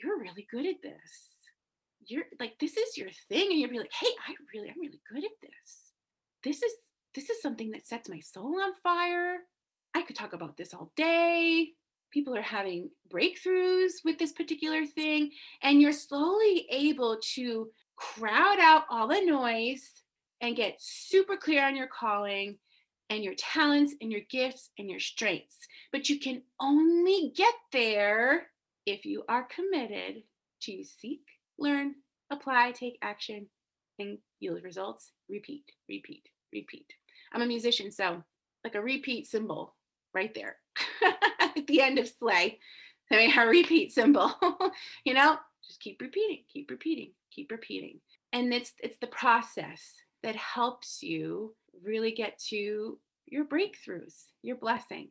you're 0.02 0.18
really 0.18 0.46
good 0.50 0.66
at 0.66 0.82
this. 0.82 0.92
You're 2.04 2.24
like, 2.40 2.58
this 2.58 2.76
is 2.76 2.96
your 2.96 3.10
thing. 3.28 3.50
And 3.50 3.60
you'll 3.60 3.70
be 3.70 3.78
like, 3.78 3.92
hey, 3.92 4.10
I 4.28 4.34
really, 4.54 4.68
I'm 4.68 4.80
really 4.80 5.00
good 5.12 5.24
at 5.24 5.30
this. 5.40 5.92
This 6.42 6.62
is 6.62 6.72
this 7.14 7.30
is 7.30 7.40
something 7.40 7.70
that 7.70 7.86
sets 7.86 8.10
my 8.10 8.20
soul 8.20 8.60
on 8.60 8.74
fire. 8.82 9.38
I 9.94 10.02
could 10.02 10.16
talk 10.16 10.34
about 10.34 10.58
this 10.58 10.74
all 10.74 10.92
day 10.96 11.72
people 12.12 12.36
are 12.36 12.42
having 12.42 12.90
breakthroughs 13.12 13.92
with 14.04 14.18
this 14.18 14.32
particular 14.32 14.86
thing 14.86 15.30
and 15.62 15.80
you're 15.80 15.92
slowly 15.92 16.66
able 16.70 17.18
to 17.34 17.70
crowd 17.96 18.58
out 18.60 18.84
all 18.90 19.08
the 19.08 19.20
noise 19.20 20.02
and 20.40 20.56
get 20.56 20.76
super 20.78 21.36
clear 21.36 21.64
on 21.64 21.76
your 21.76 21.88
calling 21.88 22.58
and 23.10 23.22
your 23.22 23.34
talents 23.34 23.94
and 24.00 24.10
your 24.10 24.22
gifts 24.30 24.70
and 24.78 24.90
your 24.90 25.00
strengths. 25.00 25.58
But 25.92 26.08
you 26.08 26.18
can 26.18 26.42
only 26.60 27.32
get 27.34 27.54
there 27.72 28.48
if 28.84 29.04
you 29.04 29.24
are 29.28 29.44
committed 29.44 30.22
to 30.62 30.84
seek 30.84 31.22
learn 31.58 31.94
apply 32.30 32.72
take 32.72 32.98
action 33.02 33.46
and 33.98 34.18
yield 34.40 34.62
results. 34.62 35.12
Repeat 35.28 35.64
repeat 35.88 36.28
repeat. 36.52 36.92
I'm 37.32 37.42
a 37.42 37.46
musician 37.46 37.90
so 37.90 38.22
like 38.64 38.74
a 38.74 38.80
repeat 38.80 39.26
symbol 39.26 39.74
right 40.14 40.34
there 40.34 40.56
at 41.56 41.66
the 41.66 41.80
end 41.80 41.98
of 41.98 42.08
slay. 42.08 42.58
I 43.10 43.16
mean, 43.16 43.38
a 43.38 43.46
repeat 43.46 43.92
symbol, 43.92 44.34
you 45.04 45.14
know, 45.14 45.38
just 45.66 45.80
keep 45.80 46.00
repeating, 46.00 46.42
keep 46.52 46.70
repeating, 46.70 47.12
keep 47.30 47.50
repeating. 47.50 48.00
And 48.32 48.52
it's 48.52 48.72
it's 48.82 48.98
the 48.98 49.06
process 49.06 49.94
that 50.22 50.34
helps 50.34 51.02
you 51.02 51.54
really 51.84 52.10
get 52.10 52.38
to 52.48 52.98
your 53.26 53.44
breakthroughs, 53.44 54.24
your 54.42 54.56
blessings. 54.56 55.10